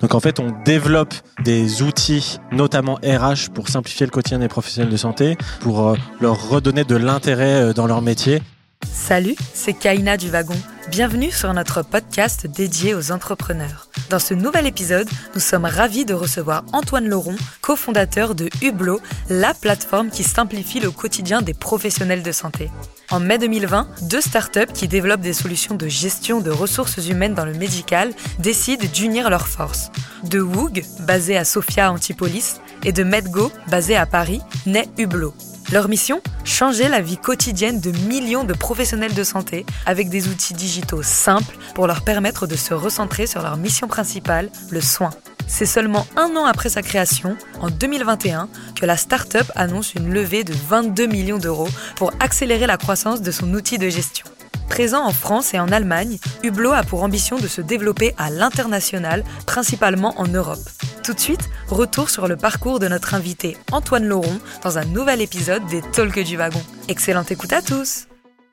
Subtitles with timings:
[0.00, 4.92] Donc en fait, on développe des outils, notamment RH, pour simplifier le quotidien des professionnels
[4.92, 8.42] de santé, pour euh, leur redonner de l'intérêt euh, dans leur métier.
[8.84, 10.56] Salut, c'est Kaina du Wagon.
[10.90, 13.88] Bienvenue sur notre podcast dédié aux entrepreneurs.
[14.10, 19.00] Dans ce nouvel épisode, nous sommes ravis de recevoir Antoine Laurent, cofondateur de Hublot,
[19.30, 22.70] la plateforme qui simplifie le quotidien des professionnels de santé.
[23.10, 27.44] En mai 2020, deux startups qui développent des solutions de gestion de ressources humaines dans
[27.44, 29.90] le médical décident d'unir leurs forces.
[30.24, 35.34] De Woog, basé à Sofia Antipolis, et de Medgo, basé à Paris, naît Hublot.
[35.72, 40.54] Leur mission Changer la vie quotidienne de millions de professionnels de santé avec des outils
[40.54, 45.10] digitaux simples pour leur permettre de se recentrer sur leur mission principale, le soin.
[45.48, 50.44] C'est seulement un an après sa création, en 2021, que la start-up annonce une levée
[50.44, 54.26] de 22 millions d'euros pour accélérer la croissance de son outil de gestion.
[54.68, 59.24] Présent en France et en Allemagne, Hublot a pour ambition de se développer à l'international,
[59.46, 60.58] principalement en Europe.
[61.02, 65.20] Tout de suite, retour sur le parcours de notre invité Antoine Laurent dans un nouvel
[65.20, 66.62] épisode des Talks du Wagon.
[66.88, 68.06] Excellente écoute à tous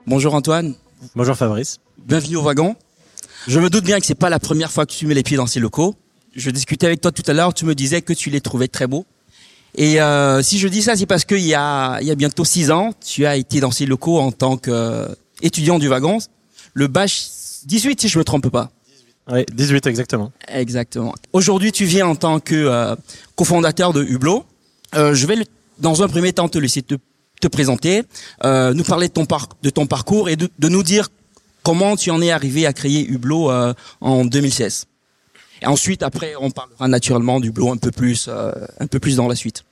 [0.08, 0.76] Bonjour Antoine.
[1.16, 1.80] Bonjour Fabrice.
[1.98, 2.76] Bienvenue au wagon.
[3.48, 5.38] Je me doute bien que c'est pas la première fois que tu mets les pieds
[5.38, 5.96] dans ces locaux
[6.36, 8.88] je discutais avec toi tout à l'heure, tu me disais que tu les trouvais très
[8.88, 9.06] beaux.
[9.76, 12.46] Et euh, si je dis ça, c'est parce qu'il y a, il y a bientôt
[12.46, 14.58] six ans, tu as été dans ces locaux en tant
[15.44, 16.20] qu'étudiant du wagon,
[16.74, 17.28] le bâche
[17.66, 18.72] 18 si je me trompe pas.
[19.32, 20.32] Oui, 18 exactement.
[20.48, 21.14] Exactement.
[21.34, 22.96] Aujourd'hui, tu viens en tant que euh,
[23.36, 24.46] cofondateur de Hublot.
[24.96, 25.36] Euh, je vais
[25.80, 26.96] dans un premier temps te laisser te,
[27.42, 28.04] te présenter,
[28.44, 31.10] euh, nous parler de ton, par, de ton parcours et de, de, nous dire
[31.62, 34.86] comment tu en es arrivé à créer Hublot euh, en 2016.
[35.62, 39.16] Et ensuite, après, on parlera naturellement du Hublot un peu plus, euh, un peu plus
[39.16, 39.64] dans la suite.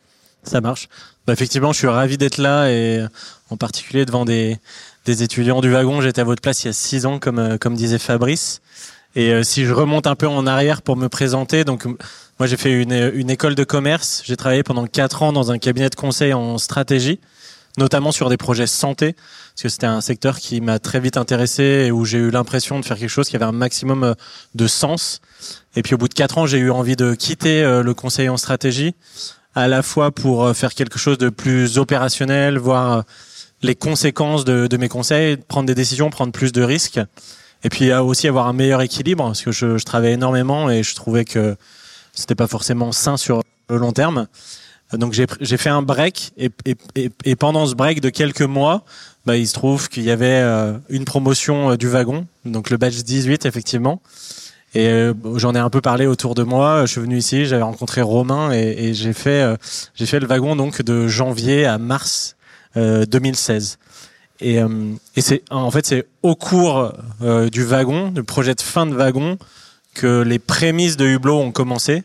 [0.43, 0.87] Ça marche.
[1.27, 3.05] Bah, effectivement, je suis ravi d'être là et
[3.49, 4.57] en particulier devant des,
[5.05, 6.01] des étudiants du wagon.
[6.01, 8.61] J'étais à votre place il y a six ans, comme, euh, comme disait Fabrice.
[9.15, 12.57] Et euh, si je remonte un peu en arrière pour me présenter, donc moi j'ai
[12.57, 14.21] fait une, une école de commerce.
[14.25, 17.19] J'ai travaillé pendant quatre ans dans un cabinet de conseil en stratégie,
[17.77, 21.63] notamment sur des projets santé, parce que c'était un secteur qui m'a très vite intéressé
[21.87, 24.15] et où j'ai eu l'impression de faire quelque chose qui avait un maximum
[24.55, 25.19] de sens.
[25.75, 28.29] Et puis au bout de quatre ans, j'ai eu envie de quitter euh, le conseil
[28.29, 28.93] en stratégie,
[29.55, 33.01] à la fois pour euh, faire quelque chose de plus opérationnel, voir euh,
[33.61, 36.99] les conséquences de, de mes conseils, prendre des décisions, prendre plus de risques,
[37.63, 40.95] et puis aussi avoir un meilleur équilibre, parce que je, je travaillais énormément et je
[40.95, 41.55] trouvais que
[42.13, 44.27] c'était pas forcément sain sur le long terme.
[44.93, 46.75] Donc j'ai fait un break et, et,
[47.23, 48.83] et, pendant ce break de quelques mois,
[49.25, 50.43] bah, il se trouve qu'il y avait
[50.89, 54.01] une promotion du wagon, donc le badge 18 effectivement.
[54.73, 56.85] Et euh, j'en ai un peu parlé autour de moi.
[56.85, 59.57] Je suis venu ici, j'avais rencontré Romain et, j'ai fait euh,
[59.95, 62.40] j'ai fait le wagon donc de janvier à mars euh,
[62.75, 63.77] 2016.
[64.39, 64.55] Et,
[65.15, 66.93] et c'est en fait c'est au cours
[67.51, 69.37] du wagon, du projet de fin de wagon,
[69.93, 72.03] que les prémices de Hublot ont commencé,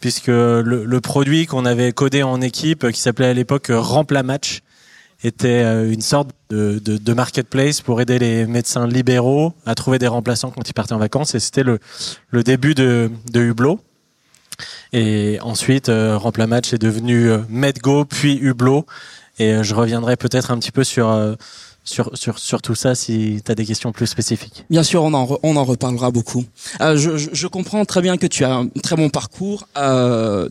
[0.00, 4.62] puisque le, le produit qu'on avait codé en équipe, qui s'appelait à l'époque Rempla Match,
[5.24, 5.62] était
[5.92, 10.50] une sorte de, de, de, marketplace pour aider les médecins libéraux à trouver des remplaçants
[10.50, 11.34] quand ils partaient en vacances.
[11.34, 11.78] Et c'était le,
[12.30, 13.80] le début de, de Hublot.
[14.92, 18.84] Et ensuite, euh, Remplamatch est devenu euh, Medgo, puis Hublot.
[19.42, 21.34] Et euh, je reviendrai peut-être un petit peu sur, euh,
[21.82, 24.64] sur, sur, tout ça si tu as des questions plus spécifiques.
[24.70, 26.44] Bien sûr, on en, on en reparlera beaucoup.
[26.80, 29.66] Euh, je, comprends très bien que tu as un très bon parcours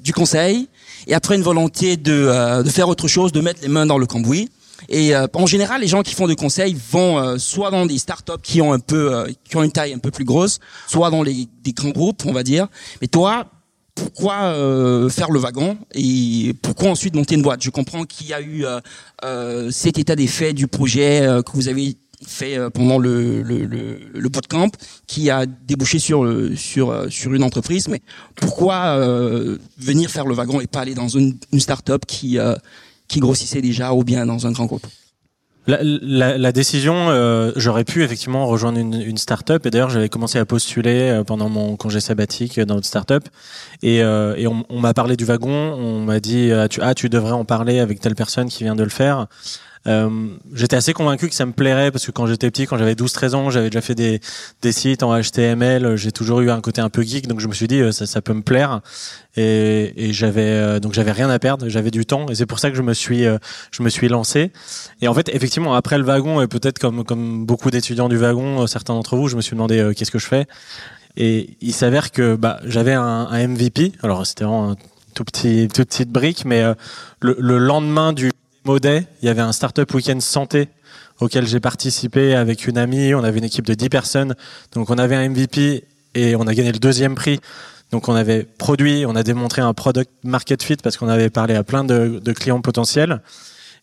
[0.04, 0.68] du conseil
[1.08, 4.06] et après une volonté de, de faire autre chose, de mettre les mains dans le
[4.06, 4.50] cambouis.
[4.90, 8.62] Et en général, les gens qui font du conseil vont soit dans des startups qui
[8.62, 11.72] ont un peu, qui ont une taille un peu plus grosse, soit dans les des
[11.72, 12.68] grands groupes, on va dire.
[13.00, 13.46] Mais toi,
[13.96, 14.54] pourquoi
[15.10, 17.62] faire le wagon et pourquoi ensuite monter une boîte?
[17.62, 18.66] Je comprends qu'il y a eu
[19.72, 24.30] cet état des faits du projet que vous avez fait pendant le, le, le, le
[24.30, 24.70] bootcamp
[25.08, 27.88] qui a débouché sur sur sur une entreprise.
[27.88, 28.02] Mais
[28.36, 28.98] pourquoi
[29.78, 32.38] venir faire le wagon et pas aller dans une, une start-up qui
[33.08, 34.86] qui grossissait déjà ou bien dans un grand groupe?
[35.68, 39.66] La, décision, euh, j'aurais pu effectivement rejoindre une, une start-up.
[39.66, 43.28] Et d'ailleurs j'avais commencé à postuler euh, pendant mon congé sabbatique dans une start-up.
[43.84, 44.36] Et, euh,
[44.70, 47.80] on m'a parlé du wagon, on m'a dit ah tu, ah tu devrais en parler
[47.80, 49.28] avec telle personne qui vient de le faire.
[49.88, 52.94] Euh, j'étais assez convaincu que ça me plairait parce que quand j'étais petit, quand j'avais
[52.94, 54.20] 12-13 ans, j'avais déjà fait des,
[54.62, 55.96] des sites en HTML.
[55.96, 58.22] J'ai toujours eu un côté un peu geek, donc je me suis dit ça, ça
[58.22, 58.82] peut me plaire.
[59.38, 62.70] Et, et j'avais donc j'avais rien à perdre, j'avais du temps et c'est pour ça
[62.70, 64.52] que je me suis je me suis lancé.
[65.02, 68.68] Et en fait, effectivement, après le wagon et peut-être comme comme beaucoup d'étudiants du wagon,
[68.68, 70.48] certains d'entre vous, je me suis demandé euh, qu'est-ce que je fais.
[71.18, 73.94] Et il s'avère que bah, j'avais un, un, MVP.
[74.02, 74.76] Alors c'était vraiment un
[75.14, 76.74] tout petit toute petite brique, mais euh,
[77.20, 78.32] le, le lendemain du
[78.64, 80.70] Maudet, il y avait un startup week-end santé
[81.20, 83.14] auquel j'ai participé avec une amie.
[83.14, 84.36] On avait une équipe de 10 personnes.
[84.74, 87.40] Donc on avait un MVP et on a gagné le deuxième prix
[87.92, 91.56] Donc on avait produit, on a démontré un product market fit parce qu'on avait parlé
[91.56, 93.22] à plein de, clients potentiels.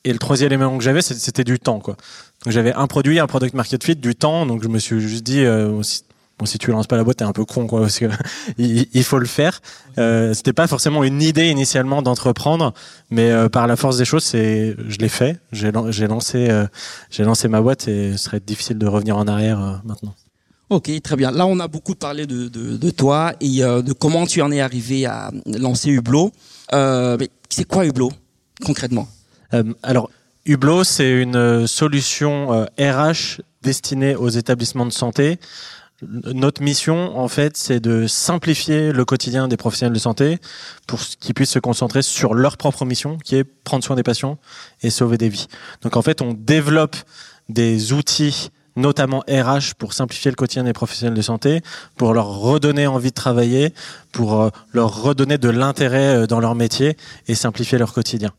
[0.04, 1.96] Et le troisième élément que j'avais, c'était du temps, quoi.
[2.44, 4.46] Donc j'avais un produit, un product market fit, du temps.
[4.46, 5.82] Donc je me suis juste dit, euh,
[6.38, 8.06] bon, si tu lances pas la boîte, t'es un peu con, quoi, parce que
[8.58, 9.60] il, faut le faire.
[9.98, 12.72] Euh, c'était pas forcément une idée initialement d'entreprendre,
[13.10, 15.40] mais euh, par la force des choses, c'est, je l'ai fait.
[15.52, 15.70] J'ai
[16.06, 16.66] lancé, euh,
[17.10, 20.14] j'ai lancé ma boîte et ce serait difficile de revenir en arrière euh, maintenant.
[20.70, 21.30] Ok, très bien.
[21.30, 24.52] Là, on a beaucoup parlé de, de, de toi et euh, de comment tu en
[24.52, 26.30] es arrivé à lancer Hublot.
[26.74, 28.12] Euh, mais c'est quoi Hublot
[28.62, 29.08] concrètement?
[29.54, 30.10] Euh, Alors,
[30.44, 35.38] Hublot, c'est une solution RH destinée aux établissements de santé.
[36.02, 40.38] Notre mission, en fait, c'est de simplifier le quotidien des professionnels de santé
[40.86, 44.38] pour qu'ils puissent se concentrer sur leur propre mission, qui est prendre soin des patients
[44.82, 45.48] et sauver des vies.
[45.82, 46.96] Donc, en fait, on développe
[47.48, 51.62] des outils notamment RH pour simplifier le quotidien des professionnels de santé,
[51.96, 53.74] pour leur redonner envie de travailler,
[54.12, 56.96] pour euh, leur redonner de l'intérêt euh, dans leur métier
[57.26, 58.30] et simplifier leur quotidien.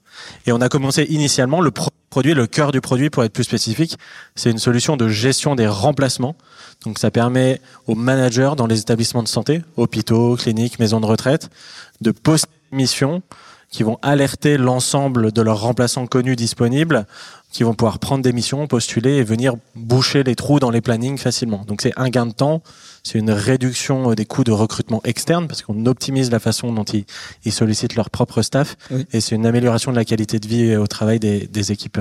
[0.46, 1.72] Et on a commencé initialement le
[2.10, 3.98] produit, le cœur du produit pour être plus spécifique,
[4.36, 6.36] c'est une solution de gestion des remplacements.
[6.84, 11.50] Donc ça permet aux managers dans les établissements de santé, hôpitaux, cliniques, maisons de retraite,
[12.02, 13.22] de poster des missions
[13.70, 17.06] qui vont alerter l'ensemble de leurs remplaçants connus disponibles
[17.52, 21.18] qui vont pouvoir prendre des missions, postuler et venir boucher les trous dans les plannings
[21.18, 21.64] facilement.
[21.68, 22.62] Donc c'est un gain de temps,
[23.10, 27.06] c'est une réduction des coûts de recrutement externe parce qu'on optimise la façon dont ils,
[27.44, 29.06] ils, sollicitent leur propre staff oui.
[29.14, 32.00] et c'est une amélioration de la qualité de vie au travail des, des équipes.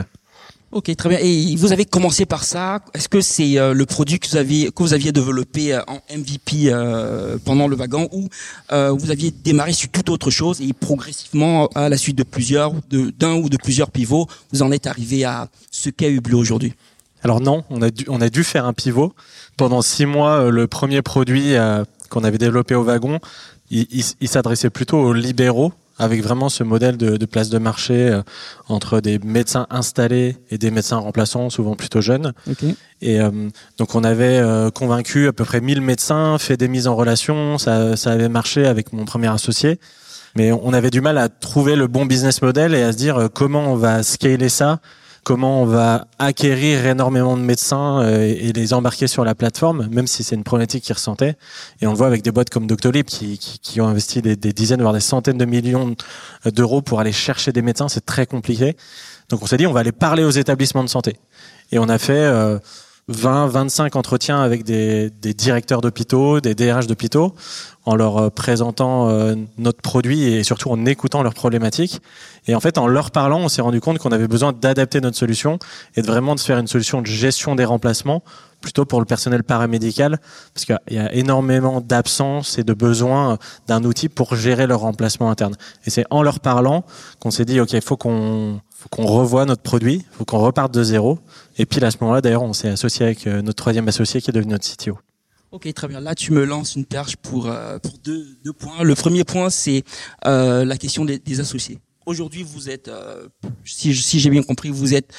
[0.70, 1.18] Ok, très bien.
[1.22, 2.80] Et vous avez commencé par ça.
[2.92, 6.00] Est-ce que c'est euh, le produit que vous aviez que vous aviez développé euh, en
[6.14, 8.28] MVP euh, pendant le wagon ou
[8.72, 12.74] euh, vous aviez démarré sur toute autre chose et progressivement, à la suite de plusieurs,
[12.90, 16.74] de d'un ou de plusieurs pivots, vous en êtes arrivé à ce qu'est Hublot aujourd'hui?
[17.22, 19.14] Alors non, on a dû on a dû faire un pivot
[19.56, 20.50] pendant six mois.
[20.50, 21.54] Le premier produit
[22.10, 23.20] qu'on avait développé au wagon,
[23.70, 27.58] il, il, il s'adressait plutôt aux libéraux avec vraiment ce modèle de, de place de
[27.58, 28.22] marché euh,
[28.68, 32.32] entre des médecins installés et des médecins remplaçants, souvent plutôt jeunes.
[32.50, 32.74] Okay.
[33.02, 33.30] Et euh,
[33.78, 37.58] donc on avait euh, convaincu à peu près 1000 médecins, fait des mises en relation,
[37.58, 39.80] ça, ça avait marché avec mon premier associé.
[40.36, 43.28] Mais on avait du mal à trouver le bon business model et à se dire
[43.34, 44.78] comment on va scaler ça
[45.28, 50.24] comment on va acquérir énormément de médecins et les embarquer sur la plateforme, même si
[50.24, 51.36] c'est une problématique qu'ils ressentaient.
[51.82, 54.54] Et on le voit avec des boîtes comme Doctolib qui, qui, ont investi des, des,
[54.54, 55.94] dizaines, voire des centaines de millions
[56.46, 57.90] d'euros pour aller chercher des médecins.
[57.90, 58.74] C'est très compliqué.
[59.28, 61.16] Donc on s'est dit, on va aller parler aux établissements de santé.
[61.72, 62.58] Et on a fait euh,
[63.08, 67.34] 20, 25 entretiens avec des, des directeurs d'hôpitaux, des DRH d'hôpitaux,
[67.88, 72.02] en leur présentant euh, notre produit et surtout en écoutant leurs problématiques.
[72.46, 75.16] Et en fait, en leur parlant, on s'est rendu compte qu'on avait besoin d'adapter notre
[75.16, 75.58] solution
[75.96, 78.22] et de vraiment de faire une solution de gestion des remplacements
[78.60, 80.18] plutôt pour le personnel paramédical,
[80.52, 83.38] parce qu'il y a énormément d'absence et de besoin
[83.68, 85.54] d'un outil pour gérer leur remplacement interne.
[85.86, 86.84] Et c'est en leur parlant
[87.20, 90.72] qu'on s'est dit, OK, il faut qu'on faut qu'on revoie notre produit, faut qu'on reparte
[90.72, 91.18] de zéro.
[91.58, 94.32] Et puis à ce moment-là, d'ailleurs, on s'est associé avec notre troisième associé qui est
[94.32, 94.98] devenu notre CTO.
[95.50, 96.00] Ok, très bien.
[96.00, 98.82] Là, tu me lances une perche pour euh, deux, points.
[98.82, 99.82] Le premier point, c'est
[100.26, 101.78] euh, la question des, associés.
[102.04, 103.28] Aujourd'hui, vous êtes, euh,
[103.64, 105.10] si, j'ai bien compris, vous êtes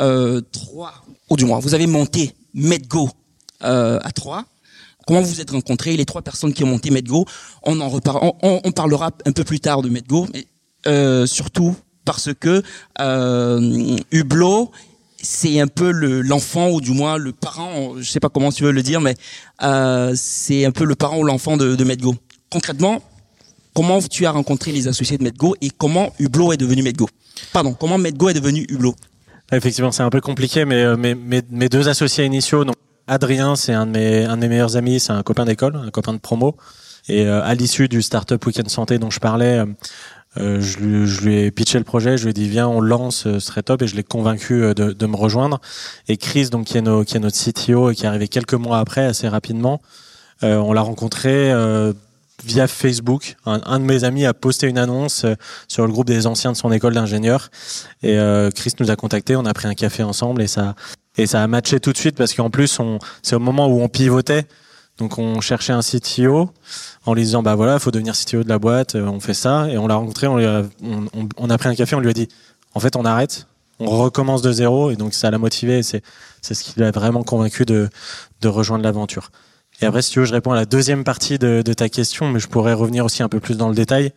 [0.00, 0.92] euh, trois,
[1.30, 3.08] ou du moins, vous avez monté MedGo
[3.62, 4.44] euh, à trois.
[5.06, 7.24] Comment vous vous êtes rencontrés Les trois personnes qui ont monté MedGo?
[7.62, 10.46] On en repar on, on, parlera un peu plus tard de MedGo, mais
[10.86, 11.76] euh, surtout
[12.08, 12.62] parce que
[13.02, 14.70] euh, Hublot
[15.20, 18.72] c'est un peu l'enfant ou du moins le parent, je sais pas comment tu veux
[18.72, 19.14] le dire, mais
[19.62, 22.14] euh, c'est un peu le parent ou l'enfant de, de MedGo.
[22.50, 23.02] Concrètement,
[23.74, 27.08] comment tu as rencontré les associés de MedGo et comment Hublot est devenu MedGo?
[27.52, 28.94] Pardon, comment MedGo est devenu Hublot?
[29.52, 33.86] Effectivement, c'est un peu compliqué, mais euh, mes, deux associés initiaux, donc Adrien, c'est un
[33.86, 36.56] de mes meilleurs amis, c'est un copain d'école, un copain de promo,
[37.08, 39.62] et euh, à l'issue du startup Weekend Santé dont je parlais.
[40.38, 42.80] Euh, je, lui, je, lui, ai pitché le projet, je lui ai dit viens on
[42.80, 45.60] lance, ce serait top et je l'ai convaincu de, de, me rejoindre.
[46.08, 48.54] Et Chris donc qui est, nos, qui est notre CTO et qui est arrivé quelques
[48.54, 49.80] mois après assez rapidement,
[50.42, 51.92] euh, on l'a rencontré euh,
[52.44, 53.36] via Facebook.
[53.46, 55.26] Un, un, de mes amis a posté une annonce
[55.66, 57.50] sur le groupe des anciens de son école d'ingénieur
[58.02, 58.16] et
[58.54, 60.76] Chris nous a contacté, on a pris un café ensemble et ça
[61.16, 62.80] et ça a matché tout de suite parce qu'en plus
[63.22, 64.46] c'est au moment où on pivotait.
[64.98, 66.50] Donc on cherchait un CTO
[67.06, 69.68] en lui disant bah voilà, il faut devenir CTO de la boîte, on fait ça
[69.68, 70.62] et on l'a rencontré, on, a,
[71.36, 72.28] on, a pris un café, on lui a dit
[72.74, 73.46] en fait on arrête,
[73.78, 76.02] on recommence de zéro et donc ça l'a motivé, c'est
[76.42, 77.88] c'est ce qui l'a vraiment convaincu de
[78.40, 79.30] de rejoindre l'aventure.
[79.80, 82.40] Et après si tu veux, je réponds à la deuxième partie de, ta question, mais
[82.40, 84.12] je pourrais revenir aussi un peu plus dans le détail.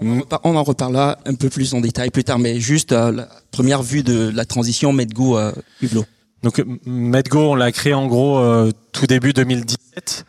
[0.00, 3.82] On en reparlera un peu plus en détail plus tard, mais juste euh, la première
[3.82, 6.04] vue de la transition Medgo euh, Hublot.
[6.42, 10.24] Donc MedGo, on l'a créé en gros euh, tout début 2017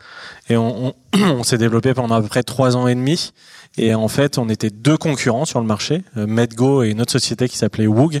[0.48, 3.32] et on, on, on s'est développé pendant à peu près trois ans et demi.
[3.78, 7.12] Et en fait, on était deux concurrents sur le marché, euh, MedGo et une autre
[7.12, 8.20] société qui s'appelait Woog.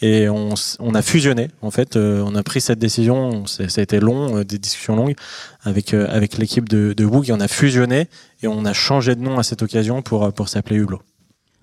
[0.00, 0.54] Et on,
[0.94, 1.48] a fusionné.
[1.62, 3.44] En fait, euh, on a pris cette décision.
[3.46, 5.16] Ça a été long, des discussions longues
[5.64, 7.28] avec avec l'équipe de, de Woog.
[7.28, 8.08] Et on a fusionné
[8.44, 11.02] et on a changé de nom à cette occasion pour pour s'appeler Hublot.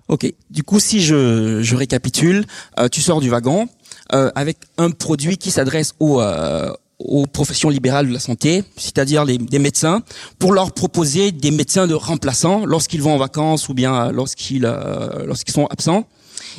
[0.08, 0.30] Ok.
[0.50, 2.44] Du coup, si je, je récapitule,
[2.90, 3.66] tu sors du wagon
[4.14, 9.26] euh, avec un produit qui s'adresse aux, euh, aux professions libérales de la santé, c'est-à-dire
[9.26, 10.02] des médecins,
[10.38, 14.64] pour leur proposer des médecins de remplaçants lorsqu'ils vont en vacances ou bien euh, lorsqu'ils
[14.64, 16.06] euh, lorsqu'ils sont absents.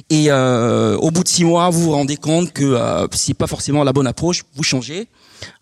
[0.10, 3.48] Et euh, au bout de six mois, vous vous rendez compte que euh, c'est pas
[3.48, 4.44] forcément la bonne approche.
[4.56, 5.08] Vous changez.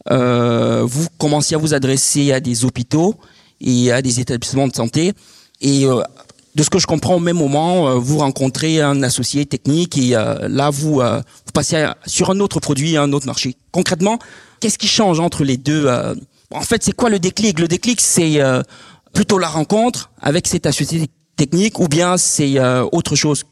[0.10, 3.16] Euh, vous commencez à vous adresser à des hôpitaux
[3.60, 5.14] et à des établissements de santé.
[5.60, 6.02] Et euh,
[6.56, 10.16] de ce que je comprends, au même moment, euh, vous rencontrez un associé technique et
[10.16, 11.22] euh, là, vous, euh,
[11.54, 13.56] passez sur un autre produit, un autre marché.
[13.72, 14.20] Concrètement,
[14.60, 15.90] qu'est-ce qui change entre les deux
[16.52, 17.60] En fait, c'est quoi le déclic?
[17.60, 18.40] Le déclic, c'est
[19.14, 22.58] plutôt la rencontre avec cet associé technique ou bien c'est
[22.94, 23.44] autre chose?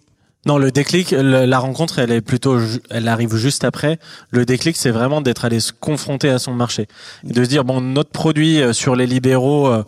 [0.45, 3.99] Non, le déclic, la rencontre, elle est plutôt, elle arrive juste après.
[4.31, 6.87] Le déclic, c'est vraiment d'être allé se confronter à son marché
[7.27, 9.83] et de se dire bon, notre produit euh, sur les libéraux, euh,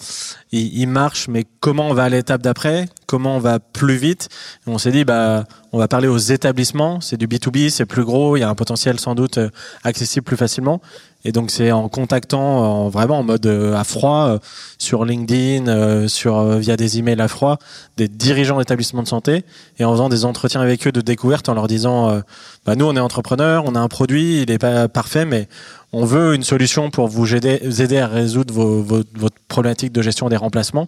[0.52, 2.90] il, il marche, mais comment on va à l'étape d'après?
[3.06, 4.28] Comment on va plus vite?
[4.68, 7.00] On s'est dit bah, on va parler aux établissements.
[7.00, 9.38] C'est du B 2 B, c'est plus gros, il y a un potentiel sans doute
[9.38, 9.50] euh,
[9.86, 10.82] accessible plus facilement.
[11.24, 14.40] Et donc c'est en contactant en, vraiment en mode euh, à froid euh,
[14.80, 17.58] sur LinkedIn, euh, sur euh, via des emails à froid,
[17.98, 19.44] des dirigeants d'établissements de santé
[19.78, 22.22] et en faisant des entretiens avec eux de découverte en leur disant euh,
[22.66, 25.48] bah nous on est entrepreneurs, on a un produit, il est pas parfait mais
[25.94, 29.92] on veut une solution pour vous aider, vous aider à résoudre vos, vos- votre problématique
[29.92, 30.88] de gestion des remplacements.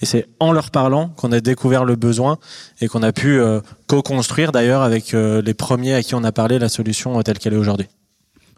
[0.00, 2.38] Et c'est en leur parlant qu'on a découvert le besoin
[2.80, 6.32] et qu'on a pu euh, co-construire d'ailleurs avec euh, les premiers à qui on a
[6.32, 7.88] parlé la solution euh, telle qu'elle est aujourd'hui.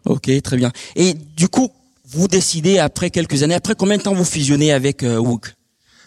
[0.05, 0.71] Ok, très bien.
[0.95, 1.69] Et du coup,
[2.07, 5.53] vous décidez après quelques années, après combien de temps vous fusionnez avec euh, Wook?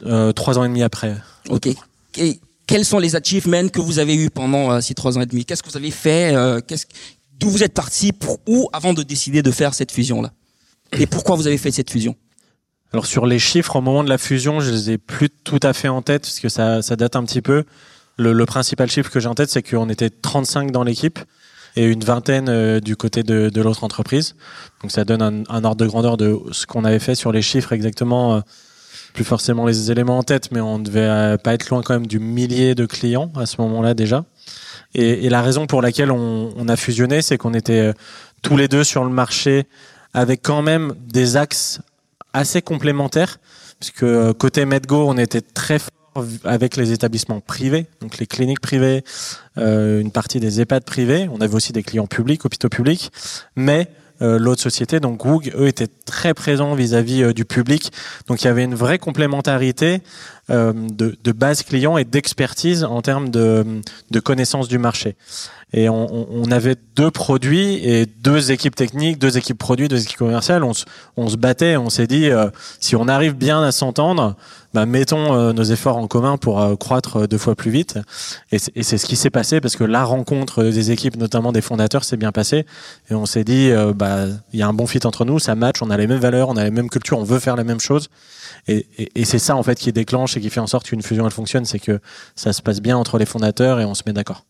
[0.06, 1.16] Euh, trois ans et demi après.
[1.48, 1.68] Ok.
[2.16, 5.26] Et quels sont les achievements que vous avez eus pendant euh, ces trois ans et
[5.26, 5.44] demi?
[5.44, 6.86] Qu'est-ce que vous avez fait euh, qu'est-ce-
[7.40, 10.32] D'où vous êtes parti pour où avant de décider de faire cette fusion là
[10.98, 12.14] Et pourquoi vous avez fait cette fusion?
[12.92, 15.72] Alors sur les chiffres, au moment de la fusion, je les ai plus tout à
[15.72, 17.64] fait en tête parce que ça, ça date un petit peu.
[18.16, 21.18] Le, le principal chiffre que j'ai en tête, c'est qu'on était 35 dans l'équipe
[21.78, 24.35] et une vingtaine euh, du côté de, l'autre entreprise.
[24.82, 27.73] Donc ça donne un, ordre de grandeur de ce qu'on avait fait sur les chiffres
[27.73, 28.37] exactement.
[28.37, 28.40] euh,
[29.14, 32.06] plus forcément les éléments en tête, mais on devait euh, pas être loin quand même
[32.06, 34.25] du millier de clients à ce moment-là déjà.
[34.94, 37.92] Et, la raison pour laquelle on, on a fusionné, c'est qu'on était
[38.42, 39.66] tous les deux sur le marché
[40.14, 41.80] avec quand même des axes
[42.32, 43.38] assez complémentaires,
[43.80, 45.97] puisque côté MedGo, on était très fort
[46.44, 49.04] avec les établissements privés, donc les cliniques privées,
[49.58, 51.28] euh, une partie des EHPAD privés.
[51.32, 53.10] On avait aussi des clients publics, hôpitaux publics,
[53.56, 53.88] mais
[54.20, 57.92] euh, l'autre société, donc Goog, eux étaient très présents vis-à-vis euh, du public.
[58.26, 60.00] Donc il y avait une vraie complémentarité
[60.50, 65.14] de, base client et d'expertise en termes de, de connaissance du marché.
[65.75, 70.64] Et on, avait deux produits et deux équipes techniques, deux équipes produits, deux équipes commerciales.
[70.64, 72.30] On, se- battait, on s'est dit,
[72.80, 74.37] si on arrive bien à s'entendre,
[74.75, 77.98] bah, mettons euh, nos efforts en commun pour euh, croître euh, deux fois plus vite.
[78.52, 82.04] Et c'est ce qui s'est passé parce que la rencontre des équipes, notamment des fondateurs,
[82.04, 82.66] s'est bien passée.
[83.10, 85.82] Et on s'est dit, bah, il y a un bon fit entre nous, ça match,
[85.82, 87.80] on a les mêmes valeurs, on a les mêmes cultures, on veut faire la même
[87.80, 88.08] chose.
[88.66, 88.87] Et,
[89.25, 91.64] c'est ça en fait qui déclenche et qui fait en sorte qu'une fusion elle fonctionne,
[91.64, 92.00] c'est que
[92.37, 94.44] ça se passe bien entre les fondateurs et on se met d'accord.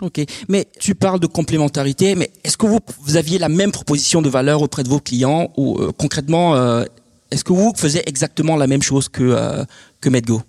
[0.00, 0.20] Ok.
[0.48, 4.28] Mais tu parles de complémentarité, mais est-ce que vous, vous aviez la même proposition de
[4.28, 6.84] valeur auprès de vos clients ou concrètement,
[7.30, 9.64] est-ce que vous faisiez exactement la même chose que euh,
[10.00, 10.42] que MedGo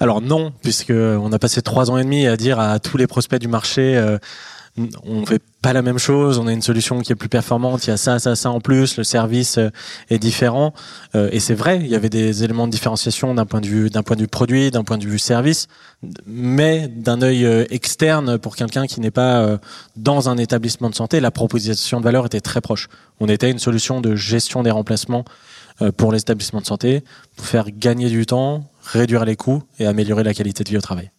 [0.00, 3.06] Alors non, puisque on a passé trois ans et demi à dire à tous les
[3.06, 4.18] prospects du marché, euh,
[5.04, 7.90] on fait pas la même chose, on a une solution qui est plus performante, il
[7.90, 9.70] y a ça, ça, ça en plus, le service euh,
[10.10, 10.74] est différent.
[11.14, 13.88] Euh, et c'est vrai, il y avait des éléments de différenciation d'un point de vue,
[13.88, 15.68] d'un point de vue produit, d'un point de vue service,
[16.26, 19.58] mais d'un œil externe pour quelqu'un qui n'est pas
[19.96, 22.88] dans un établissement de santé, la proposition de valeur était très proche.
[23.20, 25.24] On était une solution de gestion des remplacements
[25.96, 27.02] pour les établissements de santé,
[27.36, 30.80] pour faire gagner du temps, réduire les coûts et améliorer la qualité de vie au
[30.80, 31.10] travail.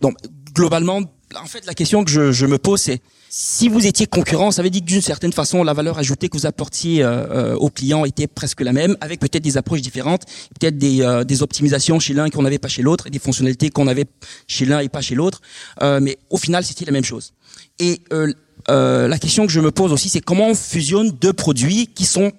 [0.00, 0.16] Donc
[0.54, 1.00] globalement,
[1.40, 3.00] en fait, la question que je, je me pose, c'est
[3.34, 6.36] si vous étiez concurrent, ça veut dire que d'une certaine façon, la valeur ajoutée que
[6.36, 10.26] vous apportiez euh, euh, aux clients était presque la même, avec peut-être des approches différentes,
[10.60, 13.70] peut-être des, euh, des optimisations chez l'un qu'on n'avait pas chez l'autre, et des fonctionnalités
[13.70, 14.04] qu'on avait
[14.46, 15.40] chez l'un et pas chez l'autre.
[15.80, 17.32] Euh, mais au final, c'était la même chose.
[17.78, 18.30] Et euh,
[18.68, 22.04] euh, la question que je me pose aussi, c'est comment on fusionne deux produits qui
[22.04, 22.32] sont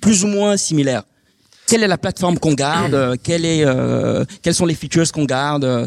[0.00, 1.02] plus ou moins similaires.
[1.66, 5.24] Quelle est la plateforme qu'on garde euh, quelle est, euh, Quels sont les features qu'on
[5.24, 5.86] garde euh,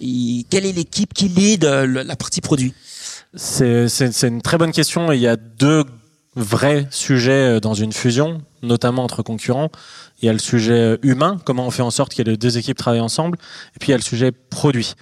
[0.00, 2.74] et Quelle est l'équipe qui lead euh, la partie produit?
[3.34, 3.86] C'est
[4.22, 5.84] une très bonne question il y a deux
[6.34, 9.70] vrais sujets dans une fusion, notamment entre concurrents.
[10.20, 12.76] Il y a le sujet humain, comment on fait en sorte que les deux équipes
[12.76, 13.38] travaillent ensemble,
[13.76, 14.94] et puis il y a le sujet produit.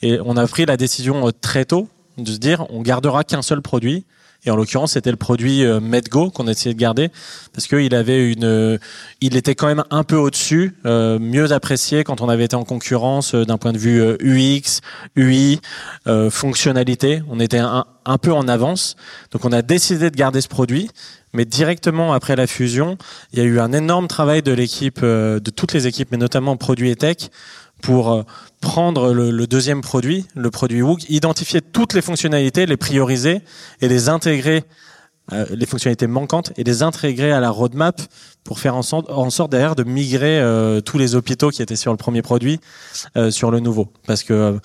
[0.00, 1.88] Et on a pris la décision très tôt
[2.18, 4.04] de se dire on gardera qu'un seul produit
[4.44, 7.10] et en l'occurrence, c'était le produit euh, MedGo qu'on a essayé de garder
[7.52, 8.78] parce qu'il avait une, euh,
[9.20, 12.64] il était quand même un peu au-dessus, euh, mieux apprécié quand on avait été en
[12.64, 14.80] concurrence d'un point de vue UX,
[15.16, 15.60] UI,
[16.30, 17.22] fonctionnalité.
[17.30, 17.84] On était un,
[18.20, 18.96] peu en avance.
[19.30, 20.90] Donc on a décidé de garder ce produit.
[21.34, 22.98] Mais directement après la fusion,
[23.32, 26.58] il y a eu un énorme travail de l'équipe, de toutes les équipes, mais notamment
[26.58, 27.30] produit et tech,
[27.82, 28.24] pour
[28.62, 33.42] prendre le, deuxième produit, le produit Wook, identifier toutes les fonctionnalités, les prioriser
[33.82, 34.64] et les intégrer,
[35.32, 38.00] euh, les fonctionnalités manquantes et les intégrer à la roadmap
[38.44, 41.96] pour faire en sorte, derrière de migrer euh, tous les hôpitaux qui étaient sur le
[41.96, 42.58] premier produit
[43.16, 43.92] euh, sur le nouveau.
[44.06, 44.58] Parce que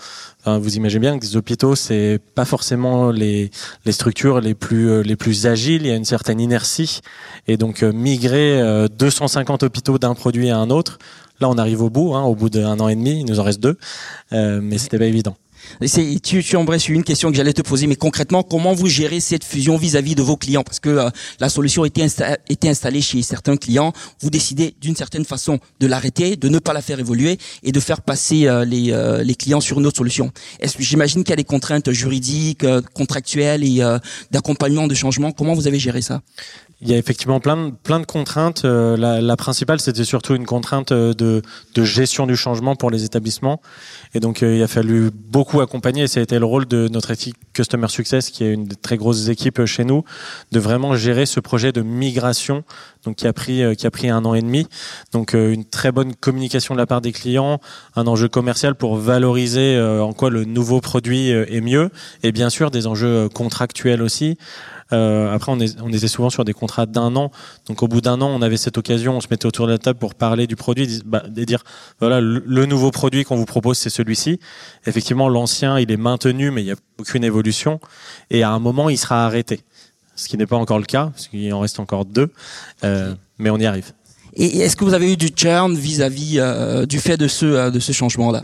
[0.46, 3.52] vous imaginez bien que les hôpitaux, c'est pas forcément les,
[3.84, 5.82] les structures les plus les plus agiles.
[5.82, 7.02] Il y a une certaine inertie
[7.50, 11.00] et donc migrer 250 hôpitaux d'un produit à un autre
[11.40, 13.44] Là, on arrive au bout, hein, au bout d'un an et demi, il nous en
[13.44, 13.78] reste deux,
[14.34, 15.36] euh, mais c'était pas évident.
[16.24, 19.44] Tu, tu embrasses une question que j'allais te poser, mais concrètement, comment vous gérez cette
[19.44, 20.64] fusion vis-à-vis de vos clients?
[20.64, 22.08] Parce que euh, la solution était,
[22.50, 23.92] était installée chez certains clients,
[24.22, 27.80] vous décidez d'une certaine façon de l'arrêter, de ne pas la faire évoluer et de
[27.80, 30.32] faire passer euh, les, euh, les clients sur une autre solution.
[30.80, 33.84] J'imagine qu'il y a des contraintes juridiques, contractuelles et
[34.32, 35.32] d'accompagnement de changement.
[35.32, 36.22] Comment vous avez géré ça?
[36.82, 38.64] Il y a effectivement plein de, plein de contraintes.
[38.64, 41.42] La, la principale, c'était surtout une contrainte de,
[41.76, 43.62] de gestion du changement pour les établissements.
[44.14, 47.12] Et donc, il a fallu beaucoup accompagner, et ça a été le rôle de notre
[47.12, 50.04] équipe Customer Success, qui est une des très grosses équipes chez nous,
[50.52, 52.64] de vraiment gérer ce projet de migration,
[53.04, 54.68] donc qui a pris euh, qui a pris un an et demi.
[55.14, 57.60] Donc euh, une très bonne communication de la part des clients,
[57.96, 61.90] un enjeu commercial pour valoriser euh, en quoi le nouveau produit est mieux,
[62.24, 64.38] et bien sûr des enjeux contractuels aussi.
[64.94, 67.32] Euh, après, on, est, on, était souvent sur des contrats d'un an.
[67.68, 69.78] Donc, au bout d'un an, on avait cette occasion, on se mettait autour de la
[69.78, 71.64] table pour parler du produit, bah, et dire
[72.00, 74.40] voilà, le, nouveau produit qu'on vous propose, c'est celui-ci.
[74.86, 77.80] Effectivement, l'ancien, il est maintenu, mais il n'y a aucune évolution.
[78.30, 79.62] Et à un moment, il sera arrêté.
[80.16, 82.32] Ce qui n'est pas encore le cas, parce qu'il en reste encore deux.
[82.84, 83.94] Euh, mais on y arrive.
[84.34, 87.80] Et est-ce que vous avez eu du churn vis-à-vis euh, du fait de ce, de
[87.80, 88.44] ce changement-là?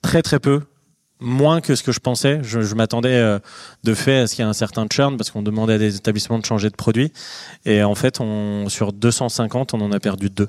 [0.00, 0.62] Très très peu
[1.22, 2.40] moins que ce que je pensais.
[2.42, 3.38] Je, je m'attendais euh,
[3.84, 5.96] de fait à ce qu'il y ait un certain churn parce qu'on demandait à des
[5.96, 7.12] établissements de changer de produit.
[7.64, 10.48] Et en fait, on, sur 250, on en a perdu deux.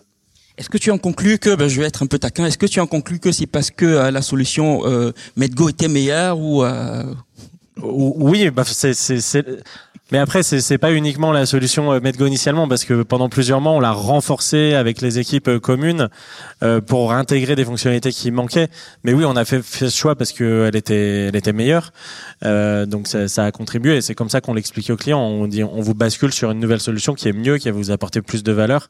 [0.57, 2.67] Est-ce que tu en conclus que, ben, je vais être un peu taquin, est-ce que
[2.67, 6.63] tu en conclus que c'est parce que euh, la solution euh, MedGo était meilleure ou.
[7.81, 8.93] Oui, bah c'est
[10.11, 13.71] mais après, c'est pas uniquement la solution euh, Medgo initialement, parce que pendant plusieurs mois,
[13.71, 16.09] on l'a renforcé avec les équipes euh, communes
[16.61, 18.67] euh, pour intégrer des fonctionnalités qui manquaient.
[19.03, 21.91] Mais oui, on a fait, fait ce choix parce que elle était, elle était meilleure.
[22.43, 23.97] Euh, donc ça, ça, a contribué.
[23.97, 25.21] Et c'est comme ça qu'on l'explique aux clients.
[25.21, 27.91] On dit, on vous bascule sur une nouvelle solution qui est mieux, qui va vous
[27.91, 28.89] apporter plus de valeur.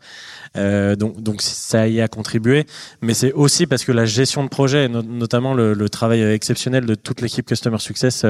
[0.58, 2.66] Euh, donc, donc ça y a contribué.
[3.02, 6.96] Mais c'est aussi parce que la gestion de projet, notamment le, le, travail exceptionnel de
[6.96, 8.26] toute l'équipe Customer Success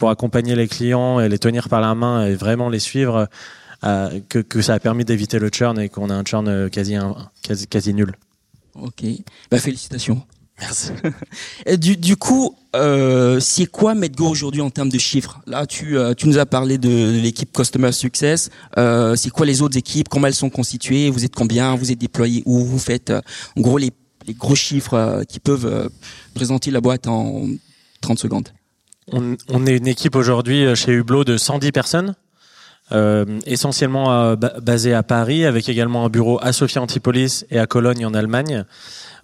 [0.00, 3.28] pour accompagner les clients et les tenir par la main et vraiment les suivre,
[3.84, 6.68] euh, que, que, ça a permis d'éviter le churn et qu'on a un churn euh,
[6.68, 6.96] quasi,
[7.42, 8.16] quasi, quasi nul.
[8.74, 9.04] Ok,
[9.50, 10.22] bah, félicitations.
[10.58, 10.90] Merci.
[11.78, 15.40] Du, du coup, euh, c'est quoi MedGo aujourd'hui en termes de chiffres?
[15.46, 18.48] Là, tu, euh, tu nous as parlé de, l'équipe Customer Success.
[18.78, 20.08] Euh, c'est quoi les autres équipes?
[20.08, 21.10] Comment elles sont constituées?
[21.10, 21.74] Vous êtes combien?
[21.74, 22.64] Vous êtes déployés où?
[22.64, 23.90] Vous faites en gros les,
[24.26, 25.90] les gros chiffres qui peuvent
[26.34, 27.46] présenter la boîte en
[28.00, 28.48] 30 secondes
[29.12, 32.14] on, est une équipe aujourd'hui euh, chez Hublot de 110 personnes.
[32.92, 37.66] Euh, essentiellement euh, basée à Paris, avec également un bureau à Sofia Antipolis et à
[37.66, 38.64] Cologne en Allemagne.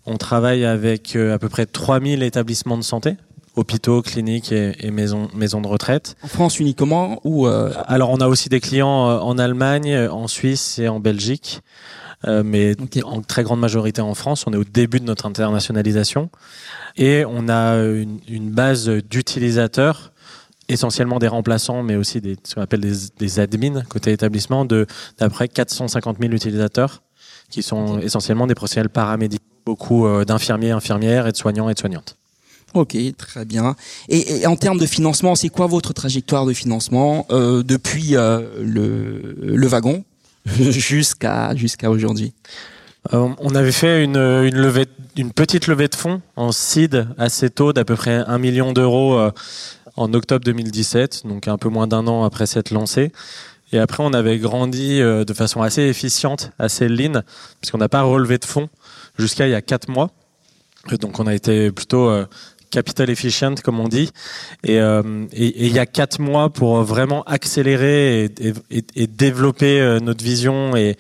[0.07, 3.17] On travaille avec à peu près 3000 établissements de santé,
[3.57, 6.17] hôpitaux, cliniques et, maisons, de retraite.
[6.23, 10.87] En France uniquement ou Alors on a aussi des clients en Allemagne, en Suisse et
[10.87, 11.61] en Belgique.
[12.25, 12.75] Euh, mais
[13.05, 14.47] en très grande majorité en France.
[14.47, 16.31] On est au début de notre internationalisation
[16.97, 20.13] et on a une, une base d'utilisateurs
[20.69, 24.87] essentiellement des remplaçants, mais aussi des, ce qu'on appelle des, des admins côté établissement, de
[25.19, 27.03] d'après 450 000 utilisateurs,
[27.51, 32.17] qui sont essentiellement des professionnels paramédicaux, beaucoup euh, d'infirmiers, infirmières, aides-soignants, aides-soignantes.
[32.75, 33.75] Ok, très bien.
[34.09, 38.41] Et, et, en termes de financement, c'est quoi votre trajectoire de financement euh, depuis euh,
[38.61, 40.05] le, le wagon?
[40.71, 42.33] jusqu'à jusqu'à aujourd'hui
[43.13, 47.51] euh, on avait fait une, une, levée, une petite levée de fonds en seed assez
[47.51, 49.31] tôt, d'à peu près un million d'euros euh,
[49.97, 53.13] en octobre 2017, donc un peu moins d'un an après s'être lancé.
[53.73, 57.23] Et après, on avait grandi euh, de façon assez efficiente, assez lean,
[57.61, 58.69] puisqu'on n'a pas relevé de fonds
[59.19, 60.11] jusqu'à il y a quatre mois.
[61.01, 62.13] Donc, on a été plutôt
[62.71, 64.11] capital efficient comme on dit.
[64.65, 70.77] Et il y a quatre mois pour vraiment accélérer et, et, et développer notre vision
[70.77, 70.97] et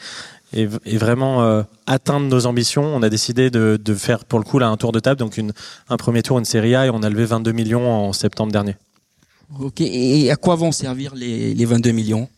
[0.96, 4.68] vraiment euh, atteindre nos ambitions, on a décidé de, de, faire pour le coup là
[4.68, 5.52] un tour de table, donc une,
[5.88, 8.76] un premier tour, une série A, et on a levé 22 millions en septembre dernier.
[9.60, 12.28] Ok, et à quoi vont servir les, les 22 millions?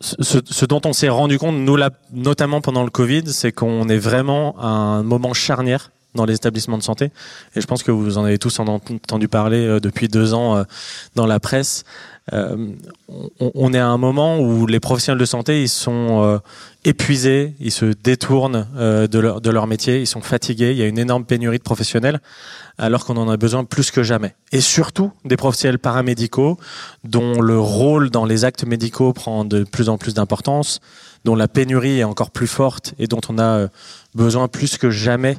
[0.00, 3.88] Ce, ce, dont on s'est rendu compte, nous là, notamment pendant le Covid, c'est qu'on
[3.88, 7.12] est vraiment à un moment charnière dans les établissements de santé.
[7.54, 10.64] Et je pense que vous en avez tous entendu parler euh, depuis deux ans euh,
[11.14, 11.84] dans la presse.
[12.32, 12.56] Euh,
[13.38, 16.40] on, est à un moment où les professionnels de santé ils sont
[16.84, 21.24] épuisés, ils se détournent de, leur, métier, ils sont fatigués, il y a une énorme
[21.24, 22.20] pénurie de professionnels
[22.78, 24.34] alors qu'on en a besoin plus que jamais.
[24.50, 26.58] Et surtout des professionnels paramédicaux
[27.04, 30.80] dont le rôle dans les actes médicaux prend de plus en plus d'importance,
[31.24, 33.68] dont la pénurie est encore plus forte et dont on a
[34.16, 35.36] besoin plus que jamais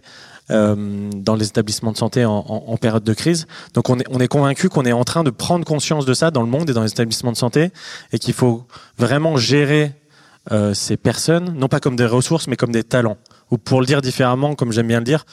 [0.50, 3.48] dans les établissements de santé en, en, en, période de crise.
[3.74, 6.32] Donc on est, on est convaincu qu'on est en train de prendre conscience de ça
[6.32, 7.72] dans le monde et dans les établissements de santé
[8.14, 8.66] et qu'il faut
[8.98, 9.94] vraiment gérer
[10.52, 13.18] euh, ces personnes, non pas comme des ressources, mais comme des talents.
[13.52, 15.26] Ou pour le dire différemment, comme j'aime bien le dire,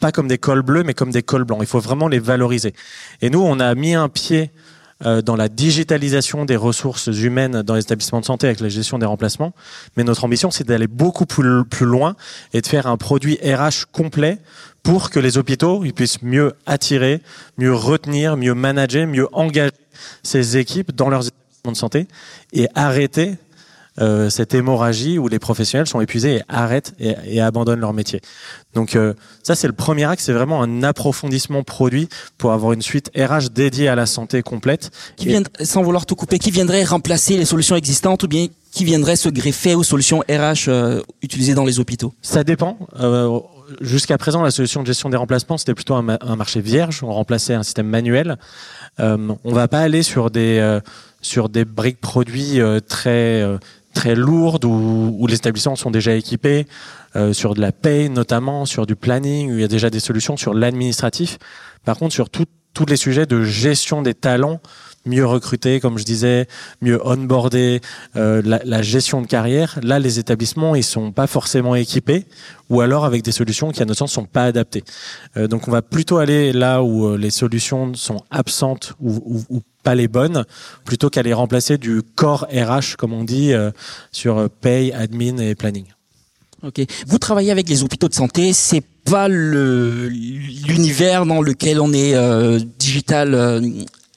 [0.00, 1.60] pas comme des cols bleus, mais comme des cols blancs.
[1.60, 2.74] Il faut vraiment les valoriser.
[3.22, 4.50] Et nous, on a mis un pied euh,
[5.00, 9.04] dans la digitalisation des ressources humaines dans les établissements de santé avec la gestion des
[9.06, 9.52] remplacements.
[9.96, 12.16] Mais notre ambition, c'est d'aller beaucoup plus, loin
[12.54, 14.38] et de faire un produit RH complet
[14.82, 17.20] pour que les hôpitaux puissent mieux attirer,
[17.58, 19.72] mieux retenir, mieux manager, mieux engager
[20.22, 22.08] ces équipes dans leurs établissements de santé
[22.52, 23.36] et arrêter
[23.98, 28.20] euh, cette hémorragie où les professionnels sont épuisés et arrêtent et, abandonnent leur métier.
[28.74, 32.82] Donc euh, ça c'est le premier axe, c'est vraiment un approfondissement produit pour avoir une
[32.82, 34.90] suite RH dédiée à la santé complète.
[35.16, 38.84] Qui vient, sans vouloir tout couper, qui viendrait remplacer les solutions existantes ou bien qui
[38.84, 42.12] viendrait se greffer aux solutions RH euh, utilisées dans les hôpitaux?
[42.20, 42.78] Ça dépend.
[43.80, 47.02] Jusqu'à présent, la solution de gestion des remplacements, c'était plutôt un, un, marché vierge.
[47.02, 48.36] On remplaçait un système manuel.
[49.00, 50.78] Euh, on va pas aller sur des
[51.20, 53.58] sur des briques produits très
[53.96, 56.66] très lourdes où, où, les établissements sont déjà équipés,
[57.16, 60.00] euh, sur de la paie notamment, sur du planning, où il y a déjà des
[60.00, 61.38] solutions sur l'administratif.
[61.84, 64.60] Par contre, sur tous les sujets de gestion des talents,
[65.06, 66.46] mieux recruter, comme je disais,
[66.82, 67.80] mieux onboarder,
[68.16, 72.26] euh, la, la, gestion de carrière, là, les établissements, ils sont pas forcément équipés,
[72.68, 74.84] ou alors avec des solutions qui, à notre sens, sont pas adaptées.
[75.36, 79.56] Euh, donc, on va plutôt aller là où euh, les solutions sont absentes ou, ou,
[79.56, 80.44] ou pas les bonnes,
[80.84, 83.70] plutôt qu'à les remplacer du corps RH, comme on dit, euh,
[84.10, 85.84] sur paye, admin et planning.
[86.64, 86.80] Ok.
[87.06, 92.58] Vous travaillez avec les hôpitaux de santé, c'est pas l'univers dans lequel on est euh,
[92.80, 93.60] digital euh,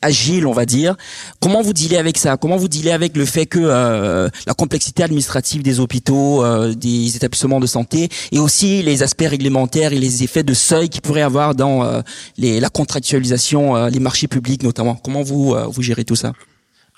[0.02, 0.96] agile, on va dire.
[1.40, 2.38] Comment vous dealez avec ça?
[2.38, 7.16] Comment vous dealez avec le fait que euh, la complexité administrative des hôpitaux, euh, des
[7.16, 11.22] établissements de santé, et aussi les aspects réglementaires et les effets de seuil qu'il pourrait
[11.22, 12.02] avoir dans euh,
[12.38, 14.96] les, la contractualisation, euh, les marchés publics notamment?
[14.96, 16.34] Comment vous euh, vous gérez tout ça?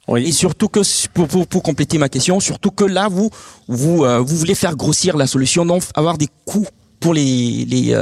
[0.07, 0.23] Oui.
[0.27, 0.81] Et surtout que
[1.13, 3.29] pour, pour, pour, compléter ma question, surtout que là vous
[3.67, 6.67] vous euh, vous voulez faire grossir la solution, donc avoir des coûts
[6.99, 7.97] pour les, les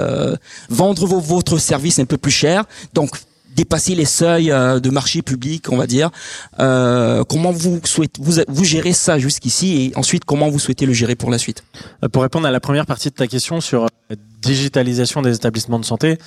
[0.70, 3.12] vendre vos, votre service un peu plus cher, donc
[3.60, 6.12] dépasser les seuils euh, de marché public, on va dire.
[6.60, 11.16] Euh, comment vous souhaitez vous, gérez ça jusqu'ici et ensuite comment vous souhaitez le gérer
[11.16, 11.64] pour la suite?
[12.04, 15.80] Euh, Pour répondre à la première partie de ta question sur la digitalisation des établissements
[15.80, 16.18] de santé,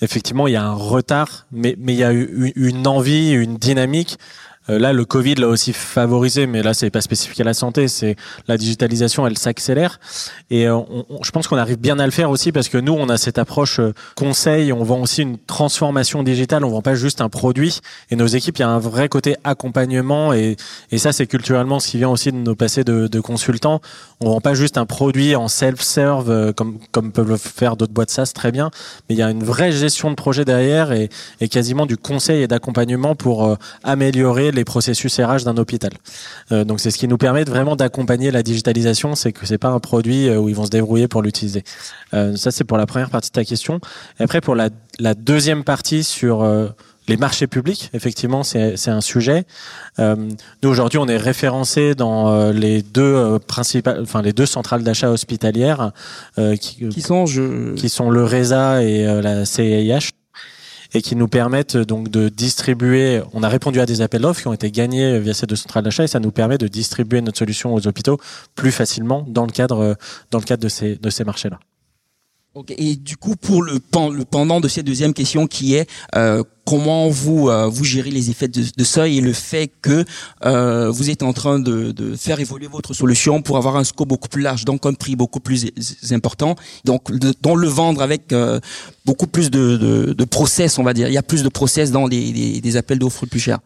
[0.00, 4.18] effectivement, il y a un retard, mais mais il y a une envie, une dynamique
[4.70, 7.88] euh, là, le Covid l'a aussi favorisé, mais là, c'est pas spécifique à la santé.
[7.88, 9.98] C'est la digitalisation, elle s'accélère,
[10.50, 10.80] et euh,
[11.22, 13.38] je pense qu'on arrive bien à le faire aussi parce que nous, on a cette
[13.38, 14.72] approche euh, conseil.
[14.72, 16.64] On vend aussi une transformation digitale.
[16.64, 17.80] On vend pas juste un produit.
[18.10, 20.56] Et nos équipes, il y a un vrai côté accompagnement, et,
[20.90, 23.80] et ça, c'est culturellement ce qui vient aussi de nos passés de, de consultants.
[24.20, 28.10] On vend pas juste un produit en self-serve comme comme peuvent le faire d'autres boîtes
[28.10, 28.70] SaaS très bien,
[29.08, 31.08] mais il y a une vraie gestion de projet derrière et,
[31.40, 35.92] et quasiment du conseil et d'accompagnement pour améliorer les processus RH d'un hôpital.
[36.50, 39.68] Euh, donc c'est ce qui nous permet vraiment d'accompagner la digitalisation, c'est que c'est pas
[39.68, 41.64] un produit euh, où ils vont se débrouiller pour l'utiliser.
[42.14, 43.80] Euh, ça c'est pour la première partie de ta question.
[44.20, 46.68] Et après pour la, la deuxième partie sur euh,
[47.08, 49.44] les marchés publics, effectivement, c'est un sujet.
[49.98, 50.14] Euh,
[50.62, 55.10] nous aujourd'hui, on est référencé dans euh, les deux principales, enfin les deux centrales d'achat
[55.10, 55.90] hospitalières
[56.60, 57.74] qui, qui, sont je...
[57.74, 60.10] qui sont le RESA et la CIH
[60.94, 63.22] et qui nous permettent donc de distribuer.
[63.32, 65.84] On a répondu à des appels d'offres qui ont été gagnés via ces deux centrales
[65.84, 68.18] d'achat et ça nous permet de distribuer notre solution aux hôpitaux
[68.54, 69.96] plus facilement dans le cadre
[70.30, 71.58] dans le cadre de ces de ces marchés-là.
[72.54, 72.74] Okay.
[72.76, 77.08] Et du coup, pour le, le pendant de cette deuxième question qui est euh, comment
[77.08, 80.04] vous vous gérez les effets de, de, seuil et le fait que
[80.90, 84.28] vous êtes en train de, de, faire évoluer votre solution pour avoir un scope beaucoup
[84.28, 85.72] plus large, donc un prix beaucoup plus
[86.10, 88.34] important, donc de, le vendre avec
[89.06, 91.08] beaucoup plus de, de, process, on va dire.
[91.08, 93.60] Il y a plus de process dans des, des appels d'offres plus chers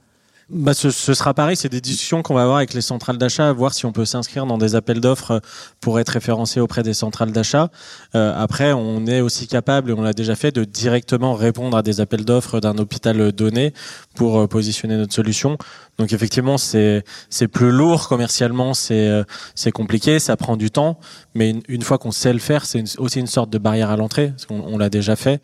[0.48, 3.52] bah, ce, ce, sera pareil, c'est des discussions qu'on va avoir avec les centrales d'achat,
[3.52, 5.40] voir si on peut s'inscrire dans des appels d'offres
[5.80, 7.68] pour être référencé auprès des centrales d'achat.
[8.14, 11.82] Euh, après, on est aussi capable, et on l'a déjà fait, de directement répondre à
[11.82, 13.74] des appels d'offres d'un hôpital donné
[14.14, 15.59] pour euh, positionner notre solution.
[15.98, 20.98] Donc effectivement, c'est c'est plus lourd commercialement, c'est euh, c'est compliqué, ça prend du temps,
[21.35, 24.28] mais une, fois qu'on sait le faire, c'est aussi une sorte de barrière à l'entrée,
[24.28, 25.40] parce on, l'a déjà fait.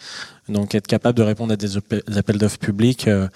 [0.49, 3.29] Donc être capable de répondre à des appels d'offres publics, euh,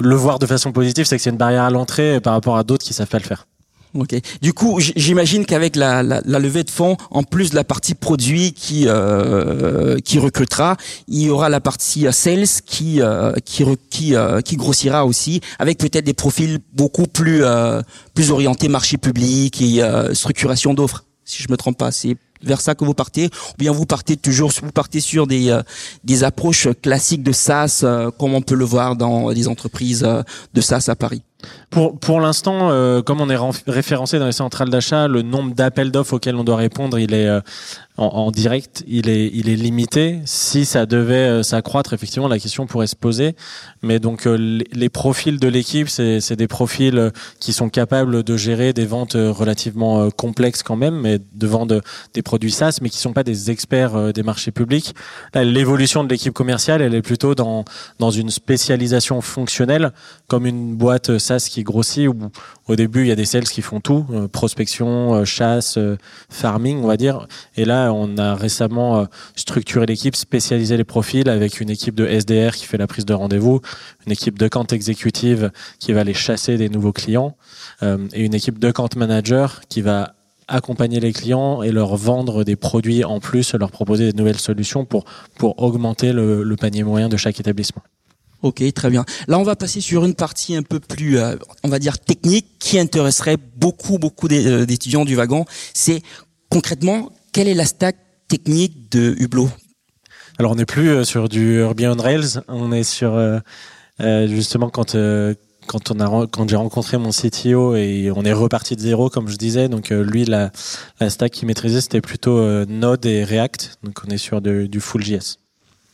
[0.00, 2.64] le voir de façon positive, c'est que c'est une barrière à l'entrée par rapport à
[2.64, 3.46] d'autres qui savent pas le faire.
[3.94, 4.14] Ok.
[4.40, 7.94] Du coup, j'imagine qu'avec la, la, la, levée de fonds, en plus de la partie
[7.94, 10.76] produit qui euh, qui recrutera,
[11.08, 15.40] il y aura la partie euh, sales qui euh, qui qui, euh, qui grossira aussi,
[15.58, 17.42] avec peut-être des profils beaucoup plus
[18.14, 19.82] plus orientés marché public et
[20.12, 21.04] structuration d'offres.
[21.24, 24.16] Si je me trompe pas, c'est vers ça que vous partez, ou bien vous partez
[24.16, 25.58] toujours, vous partez sur des
[26.04, 27.84] des approches classiques de SaaS,
[28.18, 30.06] comme on peut le voir dans des entreprises
[30.54, 31.22] de SaaS à Paris.
[31.70, 35.92] Pour, pour l'instant, euh, comme on est référencé dans les centrales d'achat, le nombre d'appels
[35.92, 37.40] d'offres auxquels on doit répondre, il est euh,
[37.96, 40.18] en, direct, il est, il est limité.
[40.24, 43.36] Si ça devait euh, s'accroître, effectivement, la question pourrait se poser.
[43.82, 48.86] Mais donc, les, profils de l'équipe, c'est des profils qui sont capables de gérer des
[48.86, 51.80] ventes relativement complexes quand même, mais de vendre
[52.14, 54.94] des produits SaaS, mais qui sont pas des experts des marchés publics.
[55.34, 57.64] L'évolution de l'équipe commerciale, elle est plutôt dans,
[58.00, 59.92] dans une spécialisation fonctionnelle,
[60.26, 62.14] comme une boîte SaaS qui grossit où
[62.66, 65.96] au début il y a des sales qui font tout, euh, prospection, euh, chasse, euh,
[66.28, 67.26] farming, on va dire.
[67.56, 72.54] Et là, on a récemment structuré l'équipe, spécialisé les profils avec une équipe de SDR
[72.54, 73.60] qui fait la prise de rendez-vous,
[74.06, 77.36] une équipe de compte exécutive qui va aller chasser des nouveaux clients
[77.82, 80.14] et une équipe de compte manager qui va
[80.48, 84.84] accompagner les clients et leur vendre des produits en plus, leur proposer des nouvelles solutions
[84.84, 85.04] pour,
[85.38, 87.82] pour augmenter le panier moyen de chaque établissement.
[88.42, 89.04] Ok, très bien.
[89.28, 92.46] Là, on va passer sur une partie un peu plus, euh, on va dire, technique,
[92.58, 95.44] qui intéresserait beaucoup, beaucoup euh, d'étudiants du wagon.
[95.74, 96.02] C'est
[96.48, 97.96] concrètement, quelle est la stack
[98.28, 99.50] technique de Hublot?
[100.38, 103.20] Alors, on n'est plus euh, sur du Ruby on Rails, on est sur
[104.28, 104.96] justement quand
[105.66, 109.28] quand on a quand j'ai rencontré mon CTO et on est reparti de zéro comme
[109.28, 110.50] je disais donc lui la,
[111.00, 115.04] la stack qu'il maîtrisait c'était plutôt Node et React donc on est sur du full
[115.04, 115.39] JS.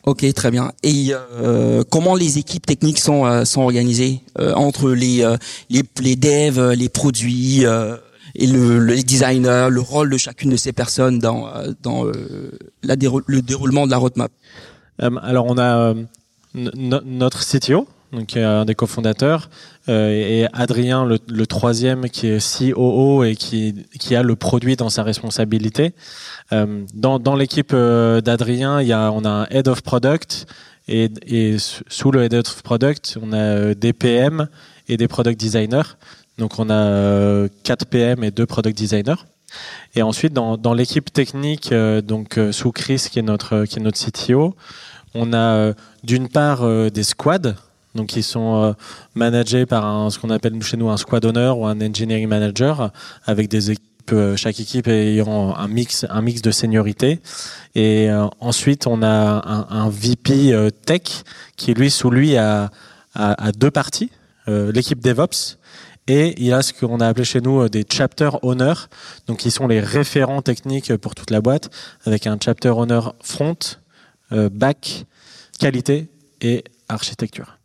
[0.07, 0.71] Ok, très bien.
[0.85, 5.27] Et euh, comment les équipes techniques sont euh, sont organisées euh, entre les,
[5.69, 7.65] les les devs, les produits
[8.37, 11.51] et le, le designer, le rôle de chacune de ces personnes dans
[11.83, 12.05] dans
[12.85, 12.95] la
[13.27, 14.31] le déroulement de la roadmap?
[15.01, 15.95] alors on a
[16.55, 19.49] notre CTO donc un des cofondateurs,
[19.89, 24.89] euh, et Adrien, le, troisième, qui est COO et qui, qui a le produit dans
[24.89, 25.93] sa responsabilité.
[26.53, 30.47] Euh, dans l'équipe euh, d'Adrien, on a un Head of Product,
[30.89, 34.49] et, et sous le Head of Product, on a des PM
[34.89, 35.97] et des Product Designers.
[36.39, 39.25] Donc on a 4 PM et 2 Product Designers.
[39.95, 41.73] Et ensuite, dans, dans l'équipe technique,
[42.05, 44.55] donc sous Chris, qui est notre, qui est notre CTO,
[45.15, 45.73] on a
[46.05, 47.55] d'une part des squads,
[47.97, 48.73] donc ils sont euh,
[49.15, 52.93] managés par un, ce qu'on appelle chez nous un squad owner ou un engineering manager
[53.25, 53.83] avec des équipes
[54.13, 57.21] euh, chaque équipe ayant un mix un mix de seniorité.
[57.75, 60.55] Et euh, ensuite on a un, VP
[60.85, 61.03] tech
[61.57, 62.71] qui lui sous lui a,
[63.15, 64.11] a, deux parties
[64.47, 65.59] l'équipe DevOps
[66.07, 68.87] et il y a ce qu'on a appelé chez nous des chapter owners.
[69.27, 71.69] Donc qui sont les référents techniques pour toute la boîte
[72.05, 73.59] avec un chapter owner front
[74.31, 75.05] back
[75.59, 76.09] qualité
[76.41, 77.56] et architecture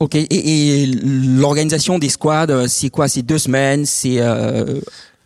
[0.00, 0.14] Ok.
[0.14, 3.06] Et, et l'organisation des squads, euh, c'est quoi?
[3.06, 4.80] C'est deux semaines C'est euh...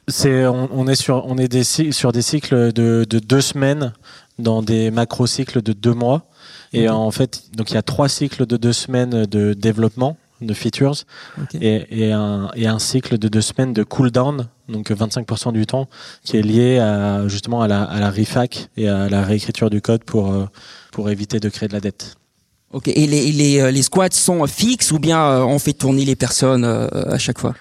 [0.09, 3.93] c'est on, on, est sur on est des sur des cycles de, de deux semaines
[4.39, 6.27] dans des macro cycles de deux mois.
[6.73, 10.55] Et en fait, donc il y a trois cycles de deux semaines de développement de
[10.55, 11.05] features
[11.61, 15.89] et, et, un, et un cycle de deux semaines de cooldown, donc 25% du temps,
[16.25, 19.81] qui est lié à, justement à la, à la refac et à la réécriture du
[19.81, 20.47] code pour, euh,
[20.91, 22.17] pour éviter de créer de la dette.
[22.75, 22.89] Ok.
[22.89, 26.17] Et les, les, euh, les squads sont fixes ou bien euh, on fait tourner les
[26.17, 27.55] personnes euh, à chaque fois?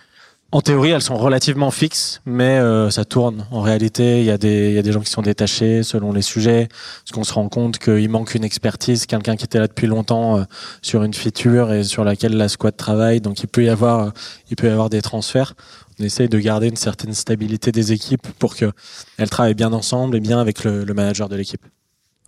[0.52, 2.60] En théorie, elles sont relativement fixes, mais
[2.92, 3.48] ça tourne.
[3.50, 6.22] En réalité, il y, a des, y a des gens qui sont détachés selon les
[6.22, 9.88] sujets, parce qu'on se rend compte qu'il manque une expertise, quelqu'un qui était là depuis
[9.88, 10.46] longtemps
[10.84, 13.20] sur une feature et sur laquelle la squad travaille.
[13.20, 14.14] Donc, il peut y avoir,
[14.52, 15.56] il peut y avoir des transferts.
[16.00, 20.20] On essaye de garder une certaine stabilité des équipes pour qu'elles travaillent bien ensemble et
[20.20, 21.66] bien avec le, le manager de l'équipe.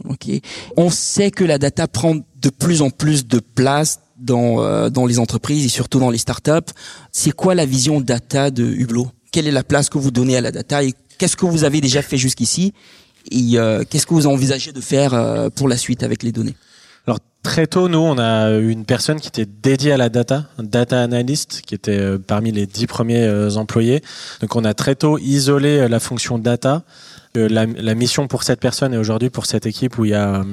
[0.04, 0.30] Ok.
[0.76, 5.20] On sait que la data prend de plus en plus de place dans dans les
[5.20, 6.72] entreprises et surtout dans les startups.
[7.12, 9.10] C'est quoi la vision data de Hublot?
[9.32, 11.82] Quelle est la place que vous donnez à la data et qu'est-ce que vous avez
[11.82, 12.74] déjà fait jusqu'ici?
[13.32, 13.58] Et
[13.90, 16.56] qu'est-ce que vous envisagez de faire pour la suite avec les données?
[17.08, 20.64] Alors très tôt, nous, on a une personne qui était dédiée à la data, un
[20.64, 24.02] data analyst, qui était euh, parmi les dix premiers euh, employés.
[24.42, 26.84] Donc on a très tôt isolé euh, la fonction data.
[27.36, 30.44] La, la, mission pour cette personne et aujourd'hui pour cette équipe où il y a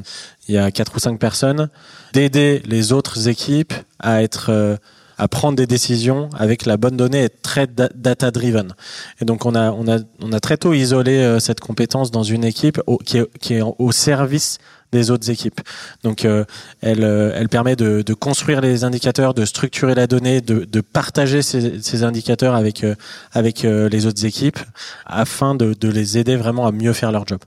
[0.48, 1.68] il y a quatre ou cinq personnes,
[2.12, 4.78] d'aider les autres équipes à être
[5.18, 8.74] à prendre des décisions avec la bonne donnée et très data driven.
[9.20, 12.44] Et donc on a on a on a très tôt isolé cette compétence dans une
[12.44, 14.58] équipe qui est qui est au service
[14.92, 15.60] des autres équipes.
[16.04, 16.44] Donc, euh,
[16.80, 20.80] elle, euh, elle permet de, de, construire les indicateurs, de structurer la donnée, de, de
[20.80, 22.94] partager ces, ces, indicateurs avec euh,
[23.32, 24.58] avec les autres équipes,
[25.06, 27.40] afin de, de, les aider vraiment à mieux faire leur job.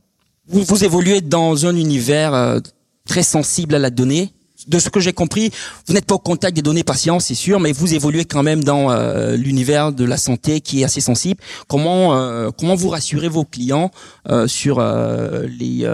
[0.48, 2.60] Vous, vous évoluez dans un univers
[3.08, 4.34] très sensible à la donnée
[4.68, 5.52] de ce que j'ai compris,
[5.88, 8.64] vous n'êtes pas au contact des données patients, c'est sûr, mais vous évoluez quand même
[8.64, 11.42] dans euh, l'univers de la santé qui est assez sensible.
[11.68, 13.92] Comment euh, comment vous rassurez vos clients
[14.30, 15.88] euh, sur les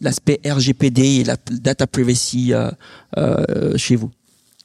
[0.00, 2.52] l'aspect RGPD et la data privacy
[3.76, 4.10] chez vous?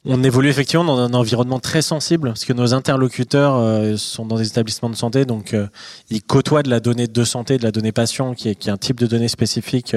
[0.04, 4.46] On évolue effectivement dans un environnement très sensible parce que nos interlocuteurs sont dans des
[4.46, 5.54] établissements de santé, donc
[6.08, 8.72] ils côtoient de la donnée de santé, de la donnée patient, qui est, qui est
[8.72, 9.94] un type de donnée spécifique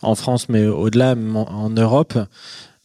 [0.00, 2.18] en France, mais au-delà en Europe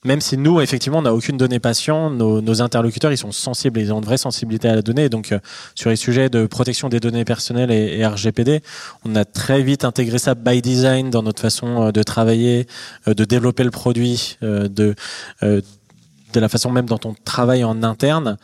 [0.07, 3.91] même si nous, effectivement, on n'a aucune donnée patient, nos, interlocuteurs, ils sont sensibles, ils
[3.91, 5.09] ont une vraie sensibilité à la donnée.
[5.09, 5.39] Donc, euh,
[5.75, 8.61] sur les sujets de protection des données personnelles et, RGPD,
[9.03, 12.67] on a très vite intégré ça by design dans notre façon euh, de travailler,
[13.07, 14.95] euh, de développer le produit, de
[16.33, 18.37] de la façon même dont on travaille en interne.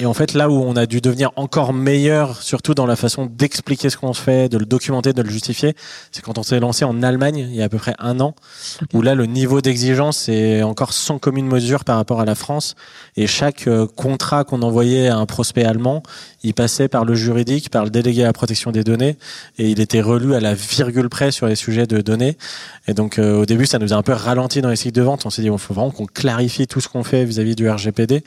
[0.00, 3.26] Et en fait, là où on a dû devenir encore meilleur, surtout dans la façon
[3.26, 5.76] d'expliquer ce qu'on fait, de le documenter, de le justifier,
[6.10, 8.34] c'est quand on s'est lancé en Allemagne il y a à peu près un an,
[8.92, 12.74] où là le niveau d'exigence est encore sans commune mesure par rapport à la France.
[13.16, 16.02] Et chaque euh, contrat qu'on envoyait à un prospect allemand,
[16.44, 19.16] il passait par le juridique, par le délégué à la protection des données,
[19.58, 22.36] et il était relu à la virgule près sur les sujets de données.
[22.86, 25.02] Et donc euh, au début, ça nous a un peu ralenti dans les cycles de
[25.02, 25.24] vente.
[25.24, 28.16] On s'est dit, il faut vraiment qu'on clarifie tout ce qu'on fait vis-à-vis du RGPD.
[28.16, 28.22] Et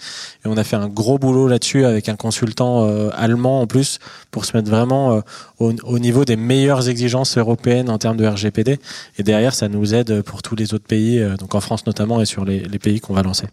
[0.45, 3.99] on a fait un gros boulot là dessus avec un consultant euh, allemand en plus
[4.31, 5.21] pour se mettre vraiment euh,
[5.59, 8.79] au, niveau des meilleures exigences européennes en termes de RGPD.
[9.19, 12.25] Et derrière, ça nous aide pour tous les autres pays, donc en France notamment et
[12.25, 13.47] sur les, pays qu'on va lancer.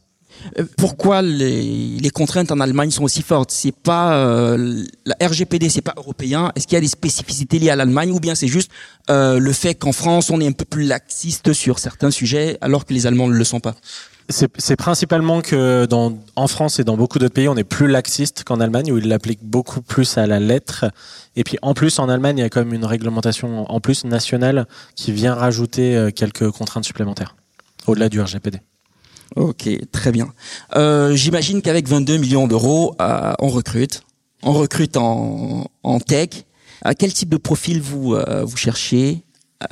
[0.77, 3.51] Pourquoi les, contraintes en Allemagne sont aussi fortes?
[3.51, 6.53] C'est pas la RGPD, c'est pas européen.
[6.55, 8.71] Est-ce qu'il y a des spécificités liées à l'Allemagne ou bien c'est juste
[9.09, 12.93] le fait qu'en France on est un peu plus laxiste sur certains sujets alors que
[12.93, 13.75] les Allemands ne le sont pas?
[14.31, 15.87] C'est principalement que
[16.37, 19.07] en France et dans beaucoup d'autres pays, on est plus laxiste qu'en Allemagne, où ils
[19.07, 20.87] l'appliquent beaucoup plus à la lettre.
[21.37, 24.05] Et puis en plus, en Allemagne, il y a quand même une réglementation en plus
[24.05, 24.67] nationale
[24.97, 27.37] qui vient rajouter euh, quelques contraintes supplémentaires,
[27.87, 28.61] au-delà du RGPD.
[29.37, 30.33] Ok, très bien.
[30.77, 34.03] Euh, J'imagine qu'avec 22 millions d'euros, euh, on recrute.
[34.43, 36.45] On recrute en, en tech.
[36.83, 39.23] À quel type de profil vous, euh, vous cherchez?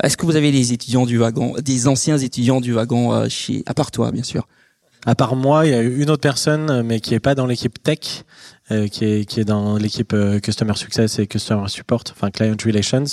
[0.02, 3.62] Est-ce que vous avez des étudiants du wagon, des anciens étudiants du wagon euh, chez,
[3.66, 4.48] à part toi, bien sûr?
[5.04, 7.82] À part moi, il y a une autre personne, mais qui est pas dans l'équipe
[7.82, 8.24] tech,
[8.70, 12.54] euh, qui est qui est dans l'équipe euh, customer success et customer support, enfin client
[12.64, 13.04] relations.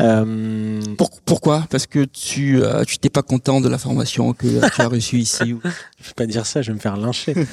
[0.00, 0.80] Euh...
[1.26, 1.66] pourquoi?
[1.70, 5.52] Parce que tu tu t'es pas content de la formation que tu as reçue ici
[5.52, 5.60] ou...
[6.00, 7.34] Je vais pas dire ça, je vais me faire lyncher.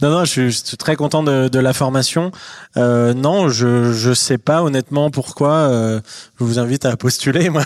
[0.00, 2.30] Non, non, je, suis très content de, de la formation.
[2.76, 5.52] Euh, non, je je sais pas honnêtement pourquoi.
[5.52, 6.00] Euh,
[6.38, 7.50] je vous invite à postuler.
[7.50, 7.64] Moi,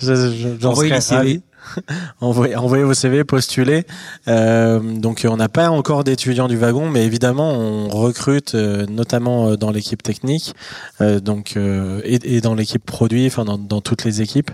[0.00, 1.42] j'en serais CV.
[2.20, 3.84] envoyez, envoyez vos CV, postulez.
[4.28, 9.48] Euh, donc, on n'a pas encore d'étudiants du wagon, mais évidemment, on recrute, euh, notamment
[9.48, 10.54] euh, dans l'équipe technique,
[11.00, 14.50] euh, donc et, et, dans l'équipe produit, enfin dans, dans toutes les équipes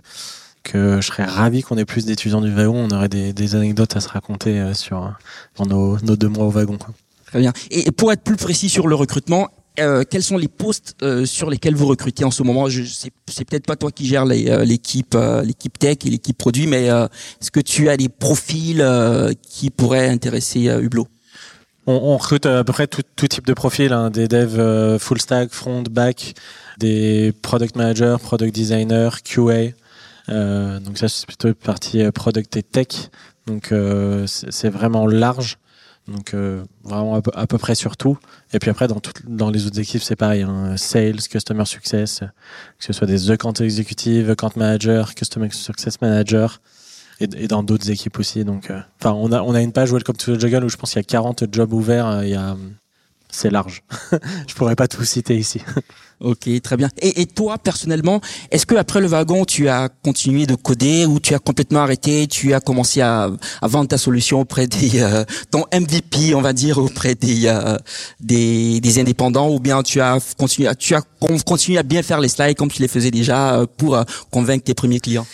[0.75, 2.87] je serais ravi qu'on ait plus d'étudiants du wagon.
[2.91, 5.13] On aurait des, anecdotes à se raconter euh, sur
[5.57, 6.79] dans nos, deux mois au wagon.
[7.27, 7.53] Très bien.
[7.71, 11.51] Et pour être plus précis sur le recrutement, euh, quels sont les postes euh, sur
[11.51, 12.69] lesquels vous recrutez en ce moment?
[12.69, 17.51] Je c'est peut-être pas toi qui gères l'équipe l'équipe tech et l'équipe produit, mais est-ce
[17.51, 18.85] que tu as des profils
[19.49, 21.09] qui pourraient intéresser Hublot?
[21.89, 25.85] On, recrute à peu près tout, type de profils, hein, des devs full stack, front,
[25.89, 26.35] back,
[26.79, 29.73] des product managers, product designers, QA.
[30.29, 33.11] Euh, donc ça, c'est plutôt partie euh, product et tech.
[33.47, 35.59] Donc euh, c'est vraiment large.
[36.09, 36.35] Donc
[36.85, 38.17] vraiment à peu, près sur tout.
[38.53, 40.43] Et puis après, dans, tout, dans les autres équipes, c'est pareil.
[40.43, 40.77] Hein.
[40.77, 42.21] Sales, Customer Success,
[42.79, 46.61] que ce soit des account executives, account manager, Customer Success Manager,
[47.21, 48.45] et, dans d'autres équipes aussi.
[48.45, 48.71] Donc,
[49.01, 51.01] enfin, on a on a une page Welcome to the Jungle où je pense qu'il
[51.01, 52.23] y a 40 jobs ouverts.
[52.23, 52.57] il y a
[53.37, 53.83] c'est large.
[54.49, 55.61] je pourrais pas tout citer ici.
[56.21, 56.89] Ok, très bien.
[57.03, 61.21] Et, et toi, personnellement, est-ce que après le wagon, tu as continué de coder ou
[61.21, 63.31] tu as complètement arrêté Tu as commencé à,
[63.61, 67.77] à vendre ta solution auprès des euh, ton MVP, on va dire, auprès des, euh,
[68.19, 71.03] des des indépendants, ou bien tu as continué, tu as
[71.45, 74.65] continué à bien faire les slides comme tu les faisais déjà euh, pour euh, convaincre
[74.65, 75.27] tes premiers clients?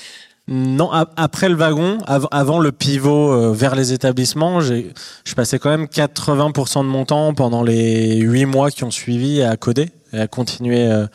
[0.49, 5.85] Non, après le wagon, avant le pivot euh, vers les établissements, je passais quand même
[5.85, 10.27] 80% de mon temps pendant les 8 mois qui ont suivi à coder et à
[10.27, 11.07] continuer euh,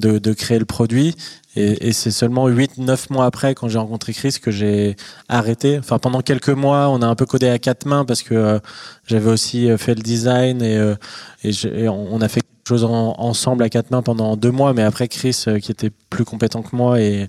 [0.00, 1.16] de, créer le produit.
[1.56, 4.96] Et, c'est seulement 8-9 mois après, quand j'ai rencontré Chris, que j'ai
[5.28, 5.78] arrêté.
[5.78, 8.58] Enfin, pendant quelques mois, on a un peu codé à quatre mains parce que euh,
[9.06, 14.36] j'avais aussi fait le design et, on a fait chose ensemble à quatre mains pendant
[14.36, 17.28] deux mois, mais après Chris, euh, qui était plus compétent que moi et,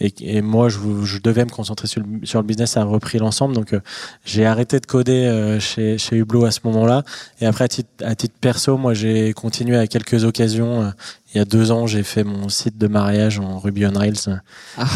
[0.00, 3.54] et, moi, je, je, devais me concentrer sur le, sur le business, a repris l'ensemble.
[3.54, 3.80] Donc, euh,
[4.24, 7.04] j'ai arrêté de coder euh, chez, chez Hublot à ce moment-là.
[7.40, 10.92] Et après, à titre, à titre perso, moi, j'ai continué à quelques occasions.
[11.32, 14.42] il y a deux ans, j'ai fait mon site de mariage en Ruby on Rails.
[14.76, 14.86] Ah.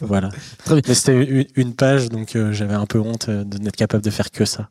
[0.00, 0.28] voilà.
[0.70, 4.44] Mais c'était une page, donc j'avais un peu honte de n'être capable de faire que
[4.44, 4.68] ça.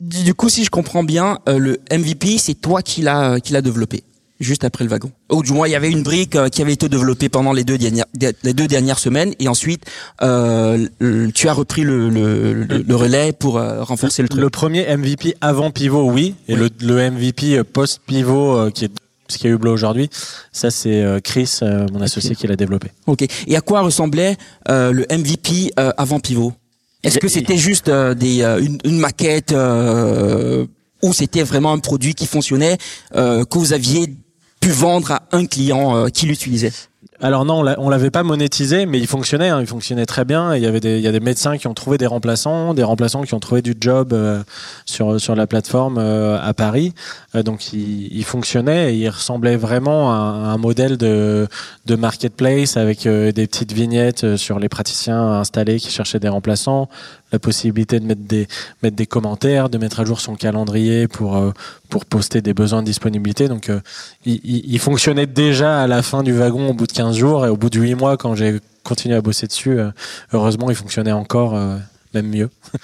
[0.00, 3.62] Du coup, si je comprends bien, euh, le MVP, c'est toi qui l'a qui l'a
[3.62, 4.02] développé
[4.38, 5.10] juste après le wagon.
[5.32, 7.64] Ou du moins, il y avait une brique euh, qui avait été développée pendant les
[7.64, 8.04] deux dernières
[8.42, 9.84] les deux dernières semaines, et ensuite
[10.22, 10.86] euh,
[11.34, 14.40] tu as repris le, le, le, relais pour renforcer le truc.
[14.40, 18.90] Le premier MVP avant pivot, oui, et Le, le MVP post pivot qui est
[19.28, 20.08] ce qu'il y a eu Hublot aujourd'hui,
[20.52, 21.58] ça c'est Chris,
[21.92, 22.92] mon associé, qui l'a développé.
[23.06, 23.24] Ok.
[23.46, 24.36] Et à quoi ressemblait
[24.68, 26.52] le MVP avant pivot?
[27.02, 30.66] Est-ce que c'était juste euh, euh, une, une, maquette euh,
[31.02, 32.78] ou c'était vraiment un produit qui fonctionnait
[33.12, 34.14] que vous aviez
[34.60, 36.72] pu vendre à un client qui l'utilisait?
[37.20, 40.54] Alors non, on l'avait pas monétisé, mais il fonctionnait, hein, il fonctionnait très bien.
[40.54, 42.82] il y avait des, il y a des médecins qui ont trouvé des remplaçants, des
[42.82, 44.42] remplaçants qui ont trouvé du job euh,
[44.84, 46.92] sur sur la plateforme euh, à Paris.
[47.34, 51.48] Euh, donc il, il, fonctionnait et il ressemblait vraiment à, un modèle de
[51.86, 56.88] de marketplace avec des petites vignettes sur les praticiens installés qui cherchaient des remplaçants,
[57.36, 58.48] la possibilité de mettre des
[58.82, 61.40] mettre des commentaires, de mettre à jour son calendrier pour
[61.88, 63.48] pour poster des besoins de disponibilité.
[63.48, 63.70] Donc
[64.24, 67.48] il, il, fonctionnait déjà à la fin du wagon au bout de 15 jours et
[67.48, 69.90] au bout de 8 mois quand j'ai continué à bosser dessus, euh,
[70.32, 71.76] heureusement il fonctionnait encore euh,
[72.14, 72.48] même mieux.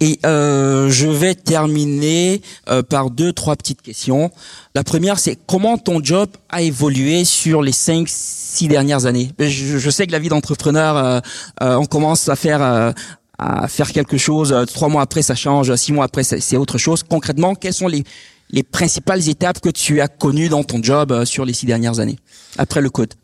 [0.00, 2.42] Et euh, je vais terminer
[2.88, 4.32] par deux, trois petites questions.
[4.74, 9.30] La première, c'est comment ton job a évolué sur les cinq, six dernières années?
[9.38, 11.22] Je, je sais que la vie d'entrepreneur,
[11.60, 12.94] on commence à faire
[13.42, 14.54] à faire quelque chose.
[14.72, 15.74] Trois mois après, ça change.
[15.76, 17.02] Six mois après, c'est autre chose.
[17.02, 18.04] Concrètement, quelles sont les
[18.52, 22.18] les principales étapes que tu as connues dans ton job sur les six dernières années
[22.58, 23.14] après le code?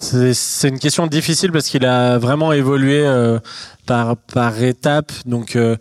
[0.00, 3.38] C'est une question difficile parce qu'il a vraiment évolué euh,
[3.86, 5.12] par par étapes.
[5.26, 5.76] Donc euh,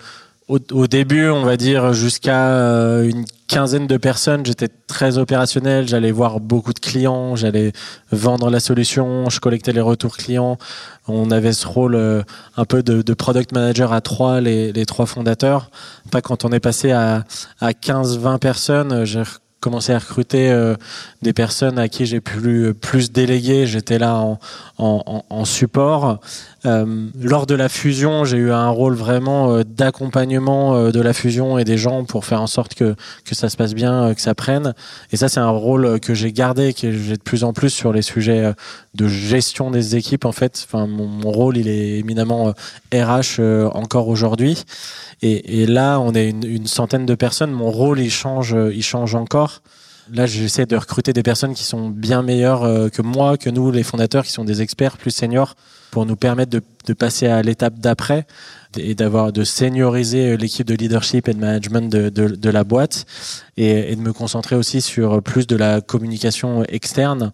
[0.52, 5.88] au, début, on va dire jusqu'à euh, une quinzaine de personnes, j'étais très opérationnel.
[5.88, 7.72] J'allais voir beaucoup de clients, j'allais
[8.12, 10.58] vendre la solution, je collectais les retours clients.
[11.08, 11.96] On avait ce rôle
[12.58, 15.72] un peu de, product manager à trois, les, trois fondateurs.
[16.12, 17.24] Pas quand on est passé à,
[17.60, 19.24] à 15-20 personnes, j'ai
[19.62, 20.76] commencé à recruter euh,
[21.22, 23.68] des personnes à qui j'ai pu plus déléguer.
[23.68, 24.22] J'étais là
[24.78, 26.20] en, support.
[26.66, 31.58] Euh, lors de la fusion, j'ai eu un rôle vraiment euh, d'accompagnement de la fusion
[31.58, 34.34] et des gens pour faire en sorte que, que ça se passe bien, que ça
[34.34, 34.74] prenne.
[35.12, 37.94] Et ça, c'est un rôle que j'ai gardé, que j'ai de plus en plus sur
[37.94, 38.54] les sujets
[38.96, 40.26] de gestion des équipes.
[40.26, 42.54] En fait, enfin, mon, rôle, il est éminemment
[42.94, 43.40] RH
[43.74, 44.64] encore aujourd'hui.
[45.22, 47.52] Et, et, là, on est une, une, centaine de personnes.
[47.52, 49.51] Mon rôle, il change, il change encore.
[50.14, 53.84] Là, j'essaie de recruter des personnes qui sont bien meilleures que moi, que nous, les
[53.84, 55.56] fondateurs, qui sont des experts plus seniors,
[55.92, 58.26] pour nous permettre de, passer à l'étape d'après
[58.78, 63.06] et d'avoir de senioriser l'équipe de leadership et de management de, la boîte
[63.58, 67.32] et, de me concentrer aussi sur plus de la communication externe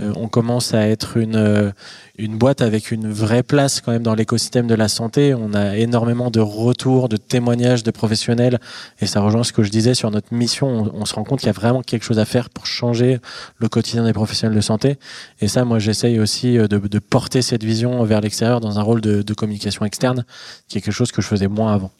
[0.00, 1.70] euh, on commence à être une, euh,
[2.16, 5.34] une boîte avec une vraie place quand même dans l'écosystème de la santé.
[5.34, 8.60] On a énormément de retours, de témoignages de professionnels
[9.00, 10.90] et ça rejoint ce que je disais sur notre mission.
[10.94, 13.18] On, se rend compte qu'il y a vraiment quelque chose à faire pour changer
[13.58, 14.98] le quotidien des professionnels de santé.
[15.40, 19.00] Et ça, moi, j'essaye aussi euh, de, porter cette vision vers l'extérieur dans un rôle
[19.00, 20.24] de, de communication externe,
[20.68, 21.90] qui est quelque chose que je faisais moins avant.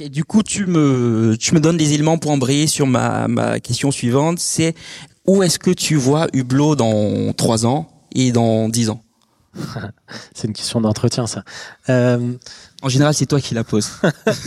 [0.00, 3.58] Et du coup, tu me, tu me donnes des éléments pour embrayer sur ma, ma
[3.58, 4.38] question suivante.
[4.38, 4.74] C'est
[5.28, 9.02] où est-ce que tu vois Hublot dans trois ans et dans dix ans
[10.34, 11.44] C'est une question d'entretien, ça.
[11.88, 12.34] Euh...
[12.82, 13.90] En général, c'est toi qui la poses.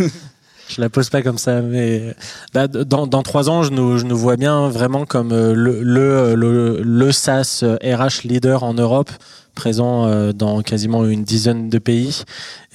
[0.70, 2.16] je la pose pas comme ça, mais
[2.54, 5.84] bah, dans, dans trois ans, je nous, je nous vois bien vraiment comme euh, le,
[5.84, 9.12] le, le, le SaaS RH leader en Europe
[9.54, 12.24] présent dans quasiment une dizaine de pays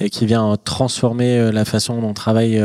[0.00, 2.62] et qui vient transformer la façon dont travaillent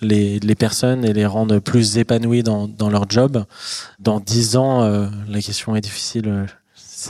[0.00, 3.44] les, les personnes et les rendre plus épanouies dans, dans leur job.
[4.00, 4.88] Dans dix ans,
[5.28, 6.46] la question est difficile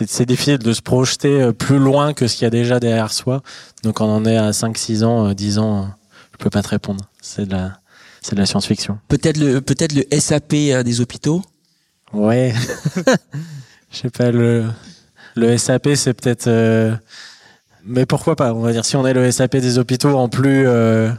[0.07, 3.43] c'est difficile de se projeter plus loin que ce qu'il y a déjà derrière soi.
[3.83, 5.89] Donc on en est à 5-6 ans, 10 ans,
[6.33, 7.05] je peux pas te répondre.
[7.21, 7.79] C'est de la,
[8.21, 8.99] c'est de la science-fiction.
[9.09, 11.43] Peut-être le, peut-être le SAP des hôpitaux?
[12.13, 12.55] Ouais.
[13.91, 14.65] Je sais pas le,
[15.35, 16.47] le SAP, c'est peut-être.
[16.47, 16.95] Euh,
[17.85, 20.67] mais pourquoi pas On va dire si on est le SAP des hôpitaux en plus,
[20.67, 21.11] euh,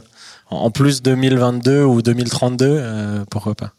[0.50, 3.72] en plus 2022 ou 2032, euh, pourquoi pas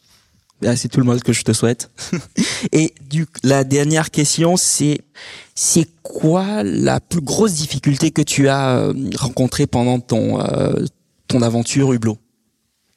[0.66, 1.88] ah, c'est tout le monde que je te souhaite.
[2.72, 5.02] Et du, la dernière question, c'est
[5.54, 10.40] c'est quoi la plus grosse difficulté que tu as rencontrée pendant ton
[11.28, 12.18] ton aventure Hublot?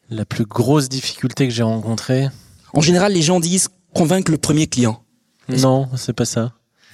[0.09, 2.29] La plus grosse difficulté que j'ai rencontrée?
[2.73, 5.03] En général, les gens disent convaincre le premier client.
[5.47, 6.53] Non, c'est pas ça.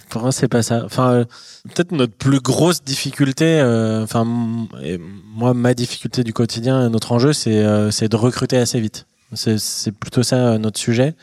[0.09, 0.83] Pour moi, c'est pas ça.
[0.85, 1.25] Enfin, euh,
[1.73, 7.57] peut-être notre plus grosse difficulté, euh, enfin, moi, ma difficulté du quotidien, notre enjeu, c'est
[7.57, 9.05] euh, c'est de recruter assez vite.
[9.33, 11.13] C'est plutôt ça notre sujet.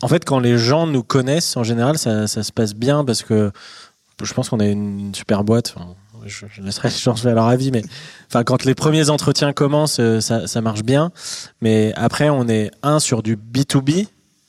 [0.00, 3.50] En fait, quand les gens nous connaissent, en général, ça, se passe bien parce que
[4.22, 5.74] je pense qu'on est une super boîte
[6.24, 7.82] je, laisserai les gens à leur avis, mais
[8.28, 11.10] enfin, quand les premiers entretiens commencent, ça, ça marche bien.
[11.60, 14.06] Mais après, on est un sur du B2B,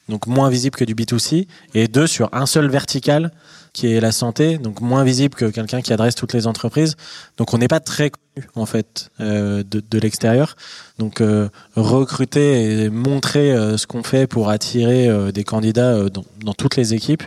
[0.09, 3.31] donc moins visible que du B2C, et deux sur un seul vertical
[3.71, 6.95] qui est la santé, donc moins visible que quelqu'un qui adresse toutes les entreprises.
[7.37, 10.55] Donc on n'est pas très connu en fait euh, de, de l'extérieur.
[10.99, 16.23] Donc euh, recruter et montrer euh, ce qu'on fait pour attirer euh, des candidats dans,
[16.43, 17.23] dans, toutes les équipes,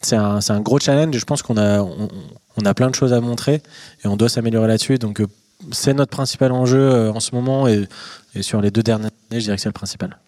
[0.00, 1.14] c'est un, un, gros challenge.
[1.16, 2.08] Je pense qu'on a on,
[2.56, 3.62] on a plein de choses à montrer
[4.04, 4.98] et on doit s'améliorer là-dessus.
[4.98, 5.26] Donc euh,
[5.70, 7.86] c'est notre principal enjeu euh, en ce moment et,
[8.34, 10.18] et, sur les deux dernières années, je dirais que c'est le principal.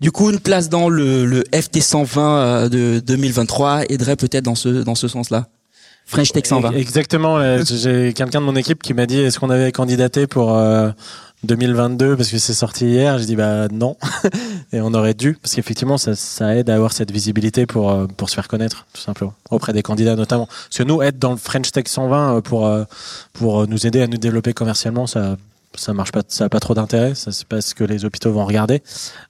[0.00, 4.54] Du coup, une place dans le, le FT 120 euh, de 2023 aiderait peut-être dans
[4.54, 5.48] ce dans ce sens-là.
[6.06, 6.72] French Tech 120.
[6.72, 7.38] Exactement.
[7.64, 10.56] J'ai quelqu'un de mon équipe qui m'a dit est-ce qu'on avait candidaté pour
[11.44, 13.18] 2022 parce que c'est sorti hier?
[13.18, 13.96] J'ai dit bah non
[14.72, 18.06] et on aurait dû parce qu'effectivement ça, ça, aide à avoir cette visibilité pour euh,
[18.06, 20.46] pour se faire connaître tout simplement auprès des candidats notamment.
[20.46, 22.84] Parce que nous être dans le French Tech 120 euh, pour euh,
[23.32, 25.36] pour nous aider à nous développer commercialement ça
[25.74, 28.32] ça marche pas ça a pas trop d'intérêt ça c'est pas ce que les hôpitaux
[28.32, 28.82] vont regarder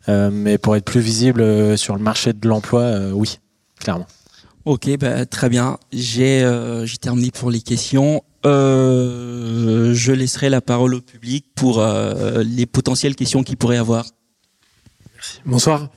[0.08, 3.38] euh, mais pour être plus visible sur le marché de l'emploi oui
[3.78, 4.06] clairement.
[4.66, 5.78] Ok, bah, très bien.
[5.90, 8.22] J'ai euh, j'ai terminé pour les questions.
[8.44, 14.04] Euh, je laisserai la parole au public pour euh, les potentielles questions qu'il pourrait avoir.
[15.14, 15.40] Merci.
[15.46, 15.88] Bonsoir.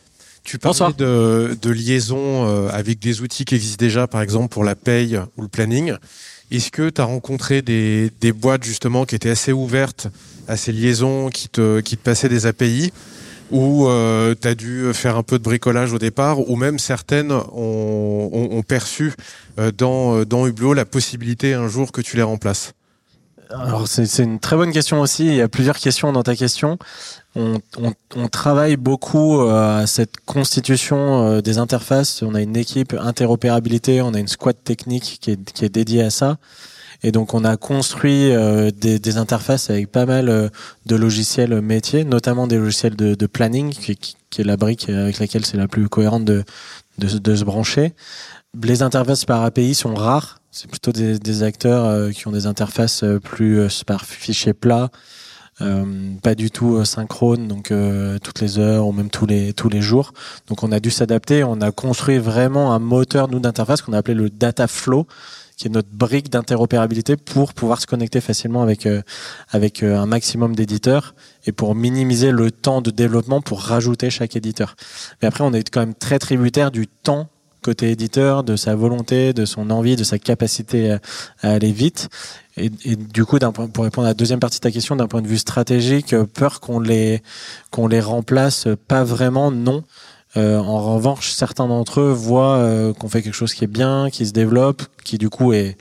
[0.43, 0.93] Tu parlais Bonsoir.
[0.93, 5.19] de, de liaison euh, avec des outils qui existent déjà, par exemple pour la paye
[5.37, 5.93] ou le planning.
[6.54, 10.08] Est-ce que tu as rencontré des, des boîtes justement qui étaient assez ouvertes
[10.47, 12.91] à ces liaisons, qui te, qui te passaient des API
[13.51, 17.32] ou euh, tu as dû faire un peu de bricolage au départ, ou même certaines
[17.32, 19.14] ont, ont, ont perçu
[19.60, 22.74] euh, dans, euh, dans Hublot la possibilité un jour que tu les remplaces?
[23.54, 25.28] Alors c'est une très bonne question aussi.
[25.28, 26.78] Il y a plusieurs questions dans ta question.
[27.36, 32.24] On, on, on travaille beaucoup euh, à cette constitution des interfaces.
[32.24, 36.04] On a une équipe interopérabilité, on a une squad technique qui est, qui est dédiée
[36.04, 36.38] à ça.
[37.04, 40.47] Et donc on a construit euh, des, des, interfaces avec pas mal euh,
[40.86, 45.20] de logiciels métiers, notamment des logiciels de, de planning, qui, qui, est la brique avec
[45.20, 46.43] laquelle c'est la plus cohérente de,
[46.97, 47.93] de, de, se brancher.
[48.62, 50.39] Les interfaces par API sont rares.
[50.56, 54.54] C'est plutôt des, des acteurs euh, qui ont des interfaces euh, plus euh, par fichier
[54.54, 54.91] plat,
[56.22, 57.72] pas du tout synchrone, donc
[58.24, 60.12] toutes les heures ou même tous les tous les jours.
[60.47, 61.43] Donc on a dû s'adapter.
[61.43, 65.06] On a construit vraiment un moteur nous d'interface qu'on a appelé le data flow,
[65.56, 69.04] qui est notre brique d'interopérabilité pour pouvoir se connecter facilement avec euh,
[69.51, 71.14] avec un maximum d'éditeurs
[71.45, 74.76] et pour minimiser le temps de développement pour rajouter chaque éditeur.
[75.22, 77.30] Mais après, on est quand même très tributaire du temps
[77.64, 80.99] côté éditeur, de sa volonté, de son envie, de sa capacité à,
[81.41, 82.09] aller vite.
[82.57, 85.28] Et, du coup, pour répondre à la deuxième partie de ta question, d'un point de
[85.28, 87.24] vue stratégique, peur qu'on les
[87.72, 89.84] qu'on les remplace, pas vraiment, non.
[90.36, 94.09] Euh, en revanche, certains d'entre eux voient euh, qu'on fait quelque chose qui est bien,
[94.11, 95.78] qui se développe, qui du coup est,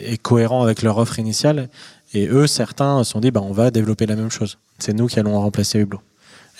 [0.00, 1.68] est cohérent avec leur offre initiale.
[2.14, 4.58] Et eux, certains se sont dit, bah, on va développer la même chose.
[4.78, 6.00] C'est nous qui allons remplacer Hublot.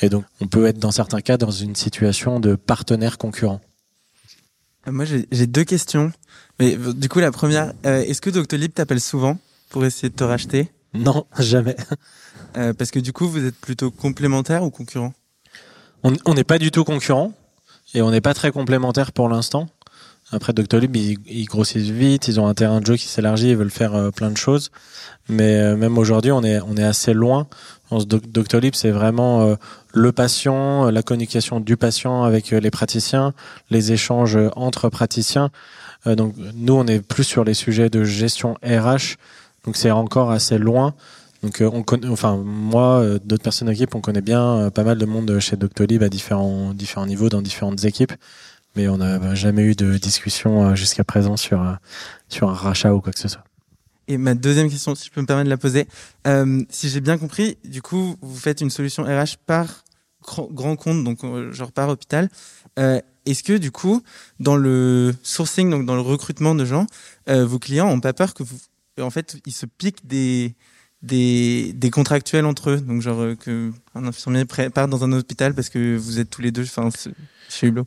[0.03, 3.61] Et donc, on peut être dans certains cas dans une situation de partenaire concurrent.
[4.87, 6.13] Euh, moi, j'ai deux questions.
[6.61, 9.39] Mais du coup, la première, euh, est-ce que Doctolib t'appelle souvent
[9.71, 10.71] pour essayer de te racheter?
[10.95, 11.77] Non, jamais.
[12.57, 15.13] Euh, parce que du coup, vous êtes plutôt complémentaire ou concurrent
[16.03, 17.33] on n'est pas du tout concurrent
[17.95, 19.69] et on n'est pas très complémentaire pour l'instant.
[20.31, 23.57] Après, Doctolib, ils, ils, grossissent vite, ils ont un terrain de jeu qui s'élargit, ils
[23.57, 24.71] veulent faire euh, plein de choses.
[25.31, 27.47] Mais euh, même aujourd'hui, on est, on est assez loin.
[27.91, 29.55] Doctolib, c'est vraiment euh,
[29.93, 33.33] le patient, la communication du patient avec les praticiens,
[33.71, 35.51] les échanges entre praticiens.
[36.07, 39.17] donc nous, on est plus sur les sujets de gestion RH,
[39.65, 40.95] donc c'est encore assez loin.
[41.43, 45.39] Donc on connaît, enfin moi, d'autres personnes d'équipe, on connaît bien pas mal de monde
[45.39, 48.13] chez Doctolib à différents différents niveaux dans différentes équipes,
[48.77, 51.65] mais on n'a jamais eu de discussion jusqu'à présent sur
[52.29, 53.48] sur un rachat ou quoi que ce soit.
[54.09, 55.87] Et ma deuxième question, si je peux me permettre de la poser,
[56.27, 59.85] euh, si j'ai bien compris, du coup, vous faites une solution RH par
[60.51, 62.31] grand compte, donc euh, genre par hôpital.
[62.79, 64.03] Euh, Est-ce que du coup,
[64.41, 66.87] dans le sourcing, donc dans le recrutement de gens,
[67.27, 68.57] vos clients ont pas peur que vous,
[68.99, 70.55] en fait, ils se piquent des
[71.01, 75.69] des, des contractuels entre eux, donc genre que un infirmier part dans un hôpital parce
[75.69, 76.89] que vous êtes tous les deux, enfin,
[77.49, 77.87] chez Hublot.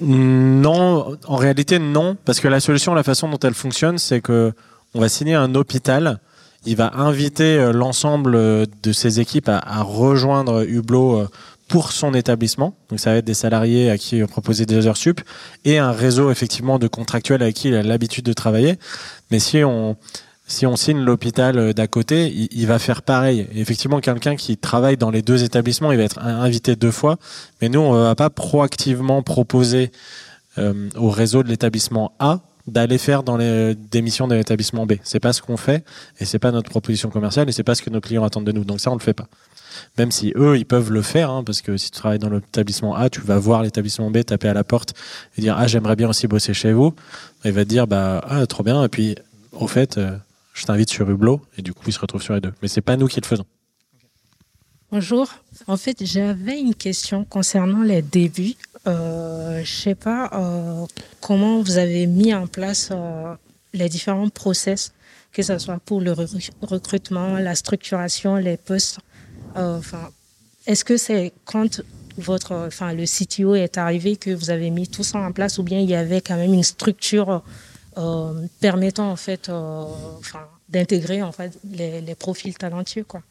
[0.00, 4.52] Non, en réalité non, parce que la solution, la façon dont elle fonctionne, c'est que
[4.94, 6.20] on va signer un hôpital.
[6.66, 11.28] Il va inviter euh, l'ensemble euh, de ses équipes à, rejoindre Hublot euh,
[11.68, 12.76] pour son établissement.
[12.90, 15.20] Donc ça va être des salariés à qui proposer des heures sup
[15.64, 18.76] et un réseau effectivement de contractuels avec qui il a l'habitude de travailler.
[19.30, 19.96] Mais si on
[20.48, 23.46] si on signe l'hôpital d'à côté, il, va faire pareil.
[23.54, 27.18] effectivement, quelqu'un qui travaille dans les deux établissements, il va être invité deux fois.
[27.62, 29.92] Mais nous, on va pas proactivement proposer
[30.58, 32.40] au réseau de l'établissement A
[32.70, 34.94] d'aller faire dans les démissions de l'établissement B.
[35.02, 35.84] C'est pas ce qu'on fait
[36.18, 38.52] et c'est pas notre proposition commerciale et c'est pas ce que nos clients attendent de
[38.52, 38.64] nous.
[38.64, 39.28] Donc ça, on le fait pas.
[39.98, 42.94] Même si eux, ils peuvent le faire, hein, parce que si tu travailles dans l'établissement
[42.94, 44.94] A, tu vas voir l'établissement B, taper à la porte
[45.36, 46.94] et dire ah j'aimerais bien aussi bosser chez vous.
[47.44, 49.16] il va te dire bah ah trop bien et puis
[49.52, 50.16] au fait euh,
[50.54, 52.52] je t'invite sur Hublot et du coup il se retrouve sur les deux.
[52.62, 53.46] Mais c'est pas nous qui le faisons.
[54.92, 55.28] Bonjour.
[55.68, 58.56] En fait, j'avais une question concernant les débuts.
[58.86, 60.86] Euh, je sais pas euh,
[61.20, 63.34] comment vous avez mis en place euh,
[63.74, 64.92] les différents process,
[65.32, 66.12] que ce soit pour le
[66.62, 68.98] recrutement, la structuration, les postes.
[69.56, 70.10] Euh, enfin,
[70.66, 71.82] est-ce que c'est quand
[72.16, 75.62] votre, enfin, le CTO est arrivé que vous avez mis tout ça en place, ou
[75.62, 77.42] bien il y avait quand même une structure
[78.60, 79.50] permettant en fait,
[80.70, 83.22] d'intégrer en fait les, les profils talentueux, quoi?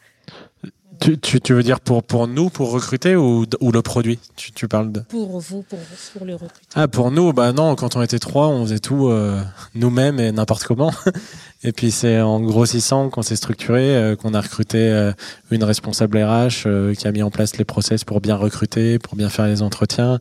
[1.00, 4.20] Tu, tu, tu, veux dire pour, pour nous, pour recruter ou, ou le produit?
[4.36, 5.00] Tu, tu parles de...
[5.02, 5.80] Pour vous, pour,
[6.14, 6.60] pour le recrutement.
[6.76, 9.42] Ah, pour nous, bah non, quand on était trois, on faisait tout euh,
[9.76, 10.92] nous-mêmes et n'importe comment.
[11.64, 15.12] et puis c'est en grossissant qu'on s'est structuré, euh, qu'on a recruté euh,
[15.52, 19.30] une responsable RH qui a mis en place les process pour bien recruter, pour bien
[19.30, 20.20] faire les entretiens,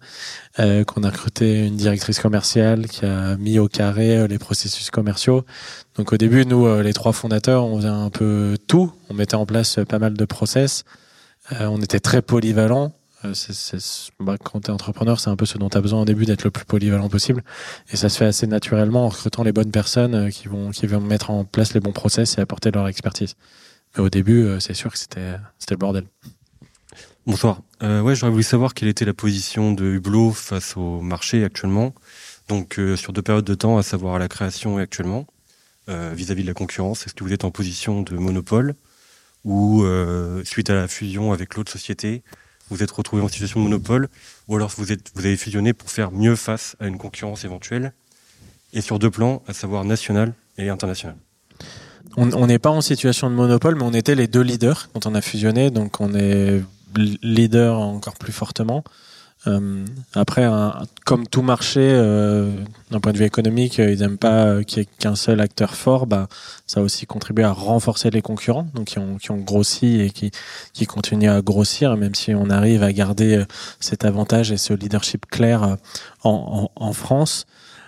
[0.57, 5.45] qu'on a recruté une directrice commerciale qui a mis au carré les processus commerciaux.
[5.99, 8.93] Donc au début, nous, euh, les trois fondateurs, on faisait un peu tout.
[9.11, 10.85] On mettait en place euh, pas mal de process.
[11.53, 12.23] Euh, on était très
[13.23, 14.11] polyvalents.
[14.21, 16.27] Bah, quand tu es entrepreneur, c'est un peu ce dont tu as besoin au début
[16.27, 17.43] d'être le plus polyvalent possible.
[17.93, 21.01] Et ça se fait assez naturellement en recrutant les bonnes personnes qui vont, qui vont
[21.01, 23.35] mettre en place les bons process et apporter leur expertise.
[23.97, 25.37] Mais au début, c'est sûr que c'était
[25.71, 26.05] le bordel.
[27.27, 27.61] Bonsoir.
[27.83, 31.95] Euh, ouais, j'aurais voulu savoir quelle était la position de Hublot face au marché actuellement.
[32.49, 35.27] Donc, sur deux périodes de temps, à savoir à la création et actuellement.
[35.89, 38.75] Euh, vis-à-vis de la concurrence Est-ce que vous êtes en position de monopole
[39.45, 42.23] ou euh, suite à la fusion avec l'autre société,
[42.71, 44.09] vous êtes retrouvé en situation de monopole
[44.47, 47.93] ou alors vous, avez fusionné pour faire mieux face à une concurrence éventuelle
[48.73, 51.17] et sur deux plans, à savoir national et international
[52.17, 55.15] on n'est pas en situation de monopole, mais on était les deux leaders quand on
[55.15, 56.63] a fusionné, donc on est
[56.97, 58.83] leader encore plus fortement.
[59.47, 59.85] Euh,
[60.15, 60.49] après,
[61.05, 62.53] comme tout marché, euh,
[62.91, 65.75] d'un point de vue économique, euh, ils n'aiment pas qu'il y ait qu'un seul acteur
[65.75, 66.07] fort.
[66.07, 66.29] Bah,
[66.67, 70.11] ça a aussi contribué à renforcer les concurrents, donc qui ont, qui ont grossi et
[70.11, 70.33] qui,
[70.73, 73.45] qui continuent à grossir, même si on arrive à garder
[73.81, 75.77] cet avantage et ce leadership clair
[76.25, 77.47] en, en, en France.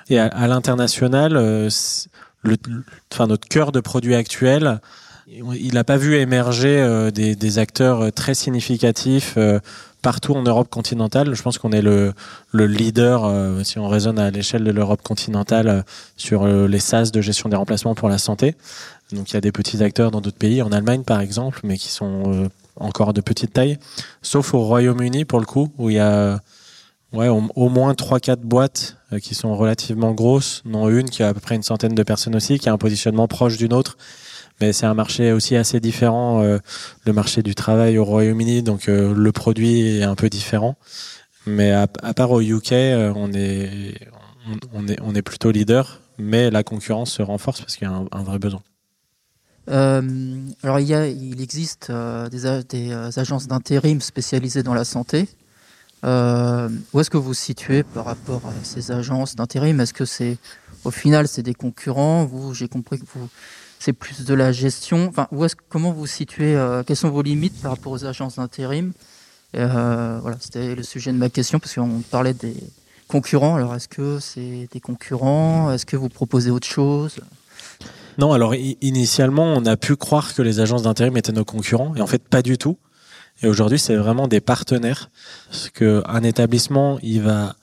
[0.08, 4.80] Et à, à l'international, enfin notre cœur de produit actuel,
[5.28, 9.38] il n'a pas vu émerger des, des, acteurs très significatifs
[10.02, 11.34] partout en Europe continentale.
[11.34, 12.12] Je pense qu'on est le,
[12.52, 15.82] le leader, euh, si on raisonne à l'échelle de l'Europe continentale, euh,
[16.16, 18.56] sur euh, les SAS de gestion des remplacements pour la santé.
[19.12, 21.76] Donc il y a des petits acteurs dans d'autres pays, en Allemagne par exemple, mais
[21.76, 23.78] qui sont encore de petite taille.
[24.22, 26.40] Sauf au Royaume-Uni pour le coup, où il y a
[27.12, 31.40] ouais, au, moins 3-4 boîtes qui sont relativement grosses, non une qui a à peu
[31.40, 33.96] près une centaine de personnes aussi, qui a un positionnement proche d'une autre
[34.60, 36.58] mais c'est un marché aussi assez différent, euh,
[37.06, 40.76] le marché du travail au Royaume-Uni, donc euh, le produit est un peu différent.
[41.46, 47.60] Mais à, part au UK, euh, on est, plutôt leader, mais la concurrence se renforce
[47.60, 48.62] parce qu'il y a un, vrai besoin.
[49.66, 55.28] alors il, existe des, des, agences d'intérim spécialisées dans la santé.
[56.02, 56.06] où
[57.00, 59.80] est-ce que vous vous situez par rapport à ces agences d'intérim?
[59.80, 60.36] Est-ce que c'est
[60.84, 62.26] au final c'est des concurrents?
[62.26, 63.30] Vous, j'ai compris que vous
[63.80, 65.08] c'est plus de la gestion.
[65.08, 68.36] Enfin, où est-ce, comment vous situez euh, Quelles sont vos limites par rapport aux agences
[68.36, 68.92] d'intérim?
[69.56, 72.54] Euh, Voilà, c'était le sujet de ma question parce qu'on parlait des,
[73.10, 73.56] concurrents.
[73.56, 75.72] Alors, est-ce que c'est des concurrents?
[75.72, 77.16] Est-ce que vous proposez autre chose?
[78.18, 82.00] Non, alors initialement, on a pu croire que les agences d'intérim étaient nos concurrents, et
[82.00, 82.78] en fait, pas du tout.
[83.42, 85.10] Et aujourd'hui, c'est vraiment des partenaires.
[85.50, 87.56] Parce qu'un établissement, il va,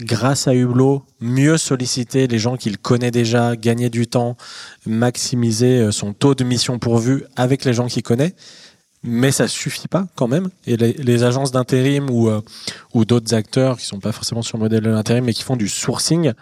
[0.00, 4.36] grâce à Hublot, mieux solliciter les gens qu'il connaît déjà, gagner du temps,
[4.86, 8.34] maximiser euh, son taux de mission pourvue avec les gens qu'il connaît
[9.04, 10.48] mais ça suffit pas quand même.
[10.66, 12.40] Et les, agences d'intérim ou, euh,
[12.94, 15.56] ou d'autres acteurs qui sont pas forcément sur le modèle de l'intérim, mais qui font
[15.56, 16.32] du sourcing,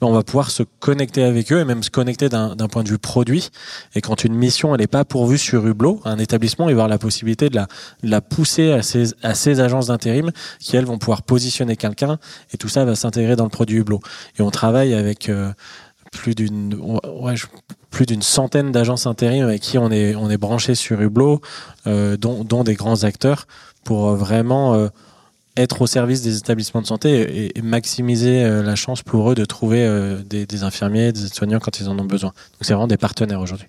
[0.00, 2.88] ben, on va pouvoir se connecter avec eux et même se connecter d'un point de
[2.88, 3.50] vue produit.
[3.96, 6.98] Et quand une mission elle est pas pourvue sur Hublot, un établissement va avoir la
[6.98, 7.66] possibilité de la,
[8.02, 12.18] de la pousser à ces, à ces agences d'intérim qui elles vont pouvoir positionner quelqu'un
[12.54, 14.00] et tout ça va s'intégrer dans le produit Hublot.
[14.38, 15.52] Et on travaille avec euh,
[16.12, 17.34] plus d'une ouais,
[17.90, 21.40] plus d'une centaine d'agences intérim avec qui on est on est branché sur Hublot,
[21.88, 23.46] euh, dont, dont des grands acteurs
[23.84, 24.88] pour euh, vraiment euh,
[25.56, 29.44] être au service des établissements de santé et, maximiser euh, la chance pour eux de
[29.44, 29.86] trouver
[30.24, 32.30] des, des, infirmiers, des soignants quand ils en ont besoin.
[32.30, 33.68] Donc c'est vraiment des partenaires aujourd'hui.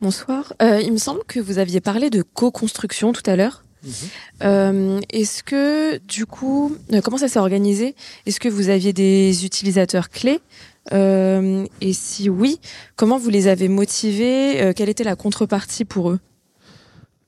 [0.00, 0.54] Bonsoir.
[0.60, 3.64] il me semble que vous aviez parlé de co-construction tout à l'heure.
[3.82, 5.00] Mhm.
[5.10, 7.94] Est-ce que du coup, comment ça s'est organisé?
[8.26, 10.40] Est-ce que vous aviez des utilisateurs clés?
[10.92, 12.60] Euh, et si oui,
[12.96, 16.20] comment vous les avez motivés euh, Quelle était la contrepartie pour eux?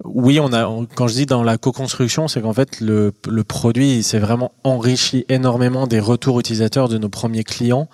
[0.05, 0.69] Oui, on a.
[0.97, 3.13] quand je dis dans la co-construction, c'est qu'en fait le,
[3.47, 7.89] produit s'est vraiment enrichi énormément des retours utilisateurs de nos premiers clients.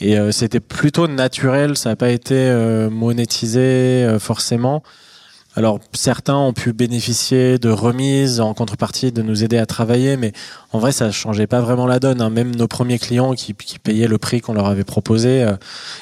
[0.00, 2.50] Et euh, c'était plutôt naturel, ça n'a pas été
[2.90, 4.82] monétisé forcément.
[5.54, 10.32] Alors certains ont pu bénéficier de remises en contrepartie de nous aider à travailler, mais
[10.72, 12.22] en vrai ça changeait pas vraiment la donne.
[12.22, 12.30] Hein.
[12.30, 15.52] Même nos premiers clients qui, payaient le prix qu'on leur avait proposé euh,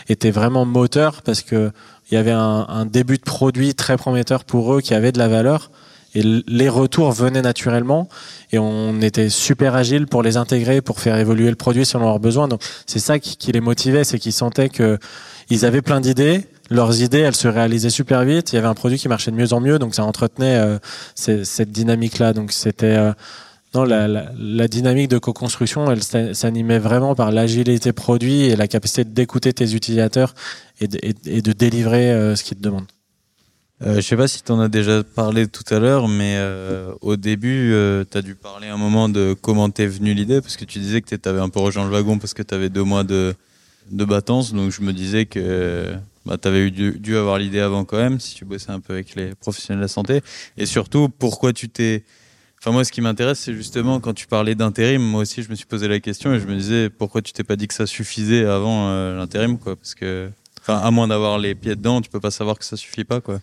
[0.08, 1.72] étaient vraiment moteurs parce que
[2.10, 5.28] il y avait un, début de produit très prometteur pour eux qui avait de la
[5.28, 5.70] valeur
[6.16, 8.08] et les retours venaient naturellement
[8.50, 12.18] et on était super agile pour les intégrer, pour faire évoluer le produit selon leurs
[12.18, 12.48] besoins.
[12.48, 14.98] Donc c'est ça qui, qui les motivait, c'est qu'ils sentaient que
[15.50, 18.52] ils avaient plein d'idées, leurs idées, elles se réalisaient super vite.
[18.52, 20.78] Il y avait un produit qui marchait de mieux en mieux, donc ça entretenait euh,
[21.16, 22.32] cette dynamique-là.
[22.32, 23.12] Donc c'était euh,
[23.74, 26.02] non la, dynamique de co-construction, elle
[26.34, 30.34] s'animait vraiment par l'agilité produit et la capacité d'écouter tes utilisateurs
[30.80, 32.86] et de, délivrer euh, ce qu'ils te demandent.
[33.82, 36.38] Euh, je sais pas si tu en as déjà parlé tout à l'heure, mais
[37.00, 37.74] au début,
[38.10, 41.00] tu as dû parler un moment de comment t'es venu l'idée, parce que tu disais
[41.00, 43.34] que tu avais un peu rejoint le wagon parce que tu avais deux mois de,
[43.90, 45.94] de battance, donc je me disais que
[46.26, 49.14] bah, tu avais dû, avoir l'idée avant quand même, si tu bossais un peu avec
[49.14, 50.20] les professionnels de la santé.
[50.56, 52.04] Et surtout, pourquoi tu t'es...
[52.60, 55.54] Enfin, moi, ce qui m'intéresse, c'est justement quand tu parlais d'intérim, moi aussi, je me
[55.54, 57.86] suis posé la question et je me disais, pourquoi tu t'es pas dit que ça
[57.86, 59.76] suffisait avant euh, l'intérim, quoi?
[59.76, 60.30] Parce que,
[60.68, 63.40] à moins d'avoir les pieds dedans, tu peux pas savoir que ça suffit pas, quoi.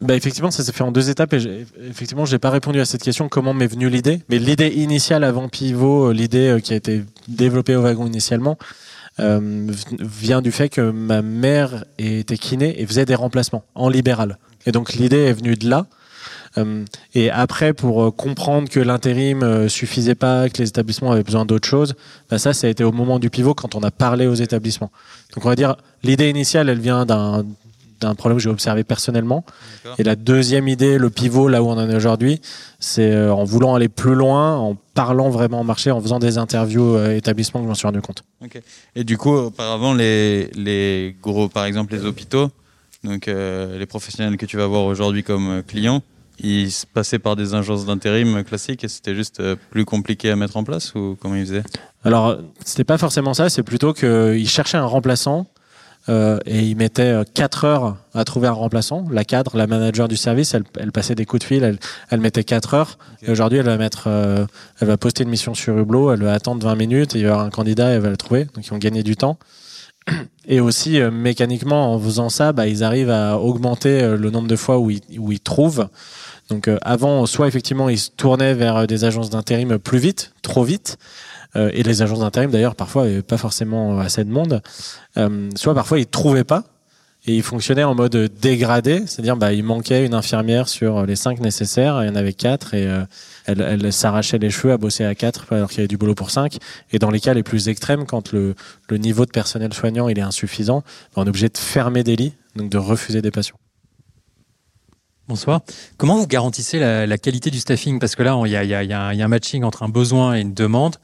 [0.00, 3.02] Bah effectivement, ça s'est fait en deux étapes et effectivement, j'ai pas répondu à cette
[3.02, 4.22] question comment m'est venue l'idée?
[4.30, 8.56] Mais l'idée initiale avant Pivot, euh, l'idée euh, qui a été développée au wagon initialement,
[9.20, 9.66] euh,
[10.00, 14.38] vient du fait que ma mère était kiné et faisait des remplacements en libéral.
[14.66, 15.86] Et donc l'idée est venue de là.
[16.58, 21.44] Euh, et après, pour euh, comprendre que l'intérim suffisait pas, que les établissements avaient besoin
[21.44, 21.94] d'autre chose,
[22.28, 24.90] bah ça, ça a été au moment du pivot quand on a parlé aux établissements.
[25.34, 27.44] Donc on va dire, l'idée initiale, elle vient d'un
[28.00, 29.44] d'un problème que j'ai observé personnellement.
[29.98, 32.40] Et la deuxième idée, le pivot, là où on en est aujourd'hui,
[32.78, 36.36] c'est euh, en voulant aller plus loin, en parlant vraiment au marché, en faisant des
[36.36, 38.22] interviews euh, établissements que je m'en suis rendu compte.
[38.94, 42.50] Et du coup, auparavant, les, les gros, par exemple, les hôpitaux,
[43.02, 46.02] donc euh, les professionnels que tu vas voir aujourd'hui comme clients,
[46.38, 50.64] ils passaient par des agences d'intérim classiques et c'était juste plus compliqué à mettre en
[50.64, 51.62] place ou comment ils faisaient?
[52.04, 55.46] Alors, c'était pas forcément ça, c'est plutôt qu'ils cherchaient un remplaçant
[56.08, 59.06] euh, et il mettait 4 euh, heures à trouver un remplaçant.
[59.10, 61.78] La cadre, la manager du service, elle, elle passait des coups de fil, elle,
[62.08, 62.98] elle mettait 4 heures.
[63.22, 64.46] Et aujourd'hui, elle va mettre, euh,
[64.80, 67.28] elle va poster une mission sur Hublot, elle va attendre 20 minutes, et il y
[67.28, 68.46] aura un candidat, elle va le trouver.
[68.54, 69.38] Donc ils ont gagné du temps.
[70.46, 74.78] Et aussi, mécaniquement, en faisant ça, bah, ils arrivent à augmenter le nombre de fois
[74.78, 75.88] où ils, où ils trouvent.
[76.48, 80.98] Donc avant, soit effectivement, ils se tournaient vers des agences d'intérim plus vite, trop vite,
[81.54, 84.62] et les agences d'intérim d'ailleurs parfois pas forcément assez de monde.
[85.16, 86.64] Euh, soit parfois ils trouvaient pas
[87.26, 91.40] et ils fonctionnaient en mode dégradé, c'est-à-dire bah il manquait une infirmière sur les cinq
[91.40, 93.04] nécessaires, il y en avait quatre et euh,
[93.44, 96.30] elle, s'arrachait les cheveux à bosser à quatre alors qu'il y avait du boulot pour
[96.30, 96.58] cinq.
[96.92, 98.54] Et dans les cas les plus extrêmes, quand le,
[98.92, 100.82] niveau de personnel soignant il est insuffisant,
[101.14, 103.58] bah, on est obligé de fermer des lits, donc de refuser des patients.
[105.30, 105.60] Bonsoir.
[105.96, 108.00] Comment vous garantissez la, qualité du staffing?
[108.00, 108.54] Parce que là, il y
[108.92, 110.96] a, un matching entre un besoin et une demande.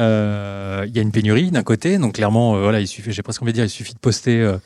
[0.00, 3.42] Euh, y a une pénurie d'un côté, donc clairement, euh, voilà, il suffit, j'ai presque
[3.42, 4.58] envie de dire, il suffit de poster euh,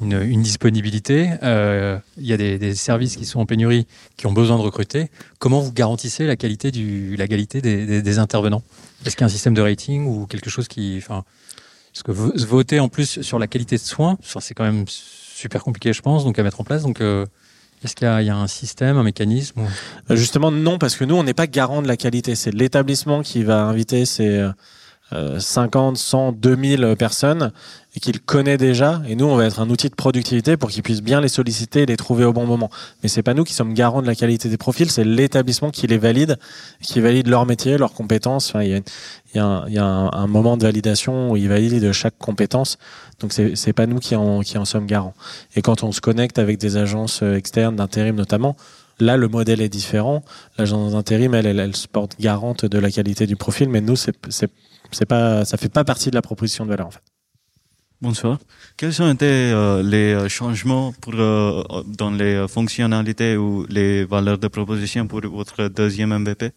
[0.00, 1.30] une, disponibilité.
[1.42, 5.08] Euh, il y a des, services qui sont en pénurie, qui ont besoin de recruter.
[5.38, 8.62] Comment vous garantissez la qualité, du, la qualité des, intervenants?
[9.06, 10.96] Est-ce qu'il y a un système de rating ou quelque chose qui...
[10.98, 11.24] Enfin,
[11.92, 12.12] parce que
[12.46, 16.24] voter en plus sur la qualité de soins, c'est quand même super compliqué, je pense,
[16.24, 16.82] donc à mettre en place.
[16.82, 17.02] Donc,
[17.84, 19.60] est-ce qu'il y, a un système, un mécanisme
[20.10, 22.34] Justement, non, parce que nous, on n'est pas garant de la qualité.
[22.34, 24.50] C'est l'établissement qui va inviter ses
[25.38, 27.52] 50, 100, 2000 personnes
[27.94, 29.02] et qu'il connaît déjà.
[29.06, 31.82] Et nous, on va être un outil de productivité pour qu'il puisse bien les solliciter
[31.82, 32.70] et les trouver au bon moment.
[33.02, 35.86] Mais c'est pas nous qui sommes garants de la qualité des profils, c'est l'établissement qui
[35.86, 36.38] les valide,
[36.80, 38.54] qui valide leur métier, leurs compétences.
[38.60, 38.82] Il
[39.34, 39.44] y a,
[39.82, 42.78] un, moment de validation où il valide chaque compétence.
[43.20, 45.14] Donc c'est, c'est pas nous qui en, qui en sommes garants.
[45.54, 48.56] Et quand on se connecte avec des agences externes d'intérim notamment,
[49.00, 50.22] Là, le modèle est différent.
[50.58, 53.96] L'agence d'intérim, elle, elle, elle, se porte garante de la qualité du profil, mais nous,
[53.96, 54.50] c'est, c'est,
[54.92, 57.02] c'est pas, ça fait pas partie de la proposition de valeur en fait.
[58.02, 58.38] Bonsoir.
[58.76, 64.38] Quels ont été euh, les euh, changements pour, euh, dans les fonctionnalités ou les valeurs
[64.38, 66.50] de proposition pour votre deuxième MVP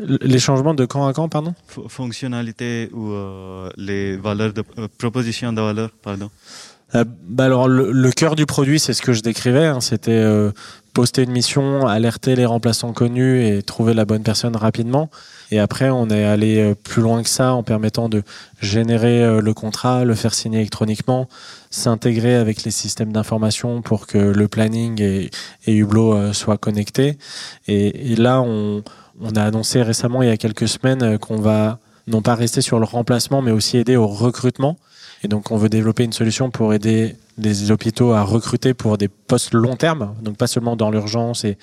[0.00, 1.54] Les changements de quand à quand, pardon?
[1.86, 3.14] Fonctionnalités ou
[3.76, 4.62] les valeurs de
[4.98, 6.30] proposition de valeur, pardon.
[6.94, 9.66] Bah alors le, le, cœur du produit, c'est ce que je décrivais.
[9.66, 10.24] Hein, C'était
[10.96, 15.10] poster une mission, alerter les remplaçants connus et trouver la bonne personne rapidement.
[15.50, 18.22] Et après, on est allé euh, plus loin que ça en permettant de
[18.62, 21.28] générer euh, le contrat, le faire signer électroniquement,
[21.68, 25.30] s'intégrer avec les systèmes d'information pour que le planning et,
[25.66, 27.18] et Hublot euh, soient connectés.
[27.68, 28.82] Et, là, on,
[29.20, 32.78] on, a annoncé récemment, il y a quelques semaines, qu'on va non pas rester sur
[32.78, 34.78] le remplacement, mais aussi aider au recrutement.
[35.22, 39.08] Et donc, on veut développer une solution pour aider les hôpitaux à recruter pour des
[39.08, 41.58] postes long terme, donc pas seulement dans l'urgence et,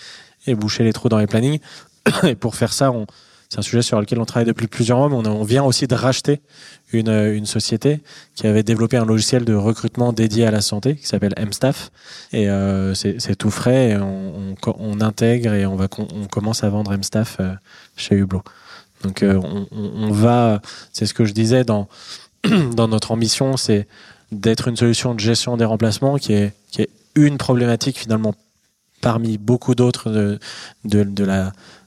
[0.47, 1.59] et boucher les trous dans les plannings.
[2.23, 3.07] Et pour faire ça, on,
[3.53, 5.93] c'est un sujet sur lequel on travaille depuis plusieurs mois, mais on, vient aussi de
[5.93, 6.41] racheter
[6.91, 8.01] une, une, société
[8.33, 11.91] qui avait développé un logiciel de recrutement dédié à la santé qui s'appelle MStaff.
[12.31, 13.91] Et euh, c'est tout frais.
[13.91, 17.53] Et on, on, on, intègre et on, va, on commence à vendre MStaff euh,
[17.95, 18.41] chez Hublot.
[19.03, 20.59] Donc euh, on, on, va,
[20.91, 21.87] c'est ce que je disais dans,
[22.75, 23.87] dans notre ambition, c'est
[24.31, 26.53] d'être une solution de gestion des remplacements qui est,
[27.15, 28.33] une problématique finalement
[29.01, 30.39] parmi beaucoup d'autres
[30.83, 31.15] de,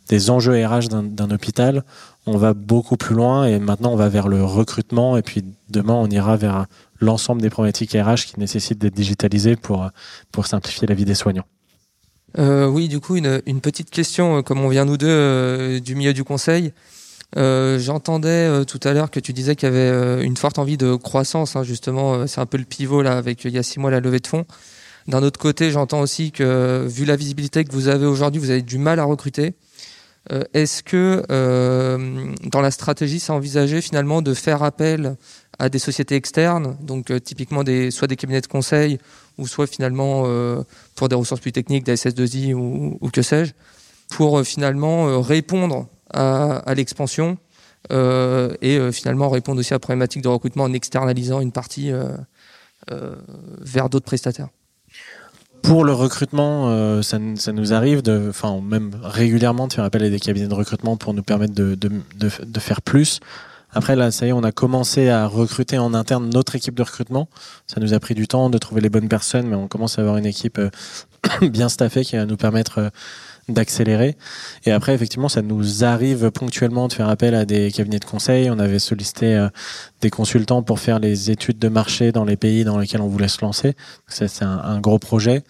[0.08, 1.82] des enjeux RH d'un hôpital,
[2.26, 5.94] on va beaucoup plus loin et maintenant on va vers le recrutement et puis demain
[5.94, 6.66] on ira vers
[7.00, 9.90] l'ensemble des problématiques RH qui nécessitent d'être digitalisées pour,
[10.30, 11.46] pour simplifier la vie des soignants.
[12.38, 15.80] Euh, oui, du coup, une, une, petite question, euh, comme on vient nous deux euh,
[15.80, 16.72] du milieu du conseil.
[17.36, 20.76] Euh, J'entendais euh, tout à l'heure que tu disais qu'il y avait une forte envie
[20.76, 23.78] de croissance, hein, justement, c'est un peu le pivot là avec il y a six
[23.78, 24.46] mois la levée de fonds.
[25.08, 28.62] D'un autre côté, j'entends aussi que vu la visibilité que vous avez aujourd'hui, vous avez
[28.62, 29.54] du mal à recruter.
[30.32, 35.16] Euh, est-ce que euh, dans la stratégie, c'est envisagé finalement de faire appel
[35.58, 38.98] à des sociétés externes, donc euh, typiquement soit des cabinets de conseil,
[39.38, 40.24] ou soit finalement
[40.94, 43.52] pour des ressources plus techniques, des SS2I ou, que sais-je,
[44.08, 47.38] pour finalement répondre à, l'expansion
[47.90, 51.92] et finalement répondre aussi à la problématique de recrutement en externalisant une partie
[52.90, 54.48] vers d'autres prestataires
[55.66, 60.20] pour le recrutement, euh, ça, nous arrive, enfin même régulièrement, de faire appel à des
[60.20, 63.18] cabinets de recrutement pour nous permettre de, faire plus.
[63.72, 66.82] Après, là, ça y est, on a commencé à recruter en interne notre équipe de
[66.82, 67.28] recrutement.
[67.66, 70.02] Ça nous a pris du temps de trouver les bonnes personnes, mais on commence à
[70.02, 70.70] avoir une équipe euh,
[71.48, 72.88] bien staffée qui va nous permettre euh,
[73.48, 74.16] d'accélérer.
[74.64, 78.50] Et après, effectivement, ça nous arrive ponctuellement de faire appel à des cabinets de conseil.
[78.50, 79.48] On avait sollicité euh,
[80.00, 83.28] des consultants pour faire les études de marché dans les pays dans lesquels on voulait
[83.28, 83.74] se lancer.
[84.08, 85.44] C'est un, gros projet.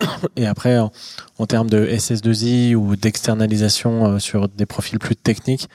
[0.36, 0.90] Et après, en,
[1.38, 5.68] en termes de SS2I ou d'externalisation euh, sur des profils plus techniques,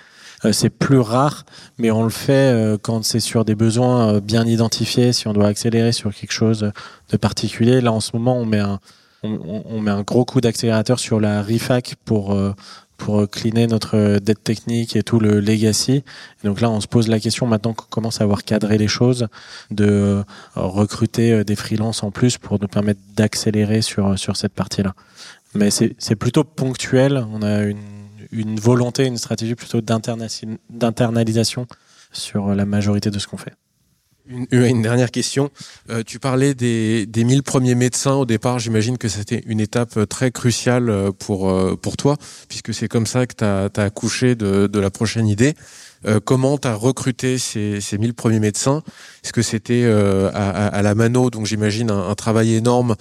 [0.46, 1.46] euh, c'est plus rare,
[1.78, 5.92] mais on le fait quand c'est sur des besoins bien identifiés, si on doit accélérer
[5.92, 6.72] sur quelque chose
[7.10, 7.82] de particulier.
[7.82, 8.80] Là, en ce moment, on met un,
[9.24, 12.54] on, on, met un gros coup d'accélérateur sur la RIFAC pour euh,
[12.98, 16.04] pour cleaner notre dette technique et tout le legacy.
[16.44, 18.90] Et donc là, on se pose la question maintenant qu'on commence à avoir cadré les
[18.90, 19.28] choses,
[19.72, 20.24] de euh,
[20.56, 24.94] recruter euh, des freelances en plus pour nous permettre d'accélérer sur sur cette partie-là.
[25.56, 27.26] Mais c'est plutôt ponctuel.
[27.32, 27.80] On a une,
[28.32, 31.66] une volonté, une stratégie plutôt d'internalisation
[32.12, 33.54] sur la majorité de ce qu'on fait.
[34.30, 35.50] Une, une, dernière question.
[35.90, 38.60] Euh, tu parlais des, des 1000 premiers médecins au départ.
[38.60, 41.52] J'imagine que c'était une étape euh, très cruciale euh, pour,
[41.82, 42.16] pour toi,
[42.48, 45.56] puisque c'est comme ça que tu as, accouché de, de la prochaine idée.
[46.06, 48.84] Euh, comment tu as recruté ces, ces 1000 premiers médecins?
[49.24, 52.96] Est-ce que c'était à, à, à, la mano, donc j'imagine un, un, travail énorme euh,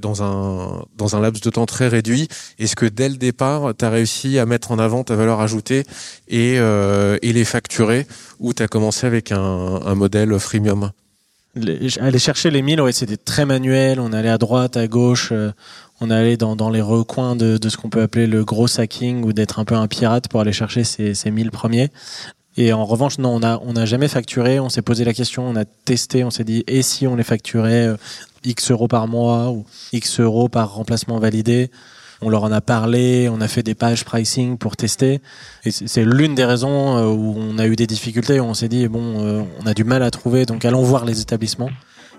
[0.00, 3.84] dans un dans un laps de temps très réduit Est-ce que dès le départ, tu
[3.84, 5.84] as réussi à mettre en avant ta valeur ajoutée
[6.28, 8.06] et, euh, les facturer
[8.40, 10.90] ou tu as commencé avec un, modèle freemium?
[11.56, 14.00] Aller chercher les 1000, ouais, c'était très manuel.
[14.00, 15.30] On allait à droite, à gauche.
[15.32, 15.52] Euh,
[16.00, 19.58] on allait dans, les recoins de, ce qu'on peut appeler le gros hacking ou d'être
[19.58, 21.90] un peu un pirate pour aller chercher ces, ces 1000 premiers.
[22.58, 24.58] Et en revanche, non, on n'a jamais facturé.
[24.58, 27.22] On s'est posé la question, on a testé, on s'est dit, et si on les
[27.22, 27.96] facturait euh,
[28.44, 31.70] X euros par mois ou X euros par remplacement validé
[32.20, 35.20] on leur en a parlé, on a fait des pages pricing pour tester.
[35.64, 38.68] Et c'est l'une des raisons euh, où on a eu des difficultés, où on s'est
[38.68, 41.70] dit, bon, euh, on a du mal à trouver, donc allons voir les établissements.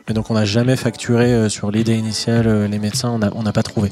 [0.08, 3.64] Et donc on n'a jamais facturé euh, sur l'idée initiale les médecins, on n'a pas
[3.64, 3.92] trouvé.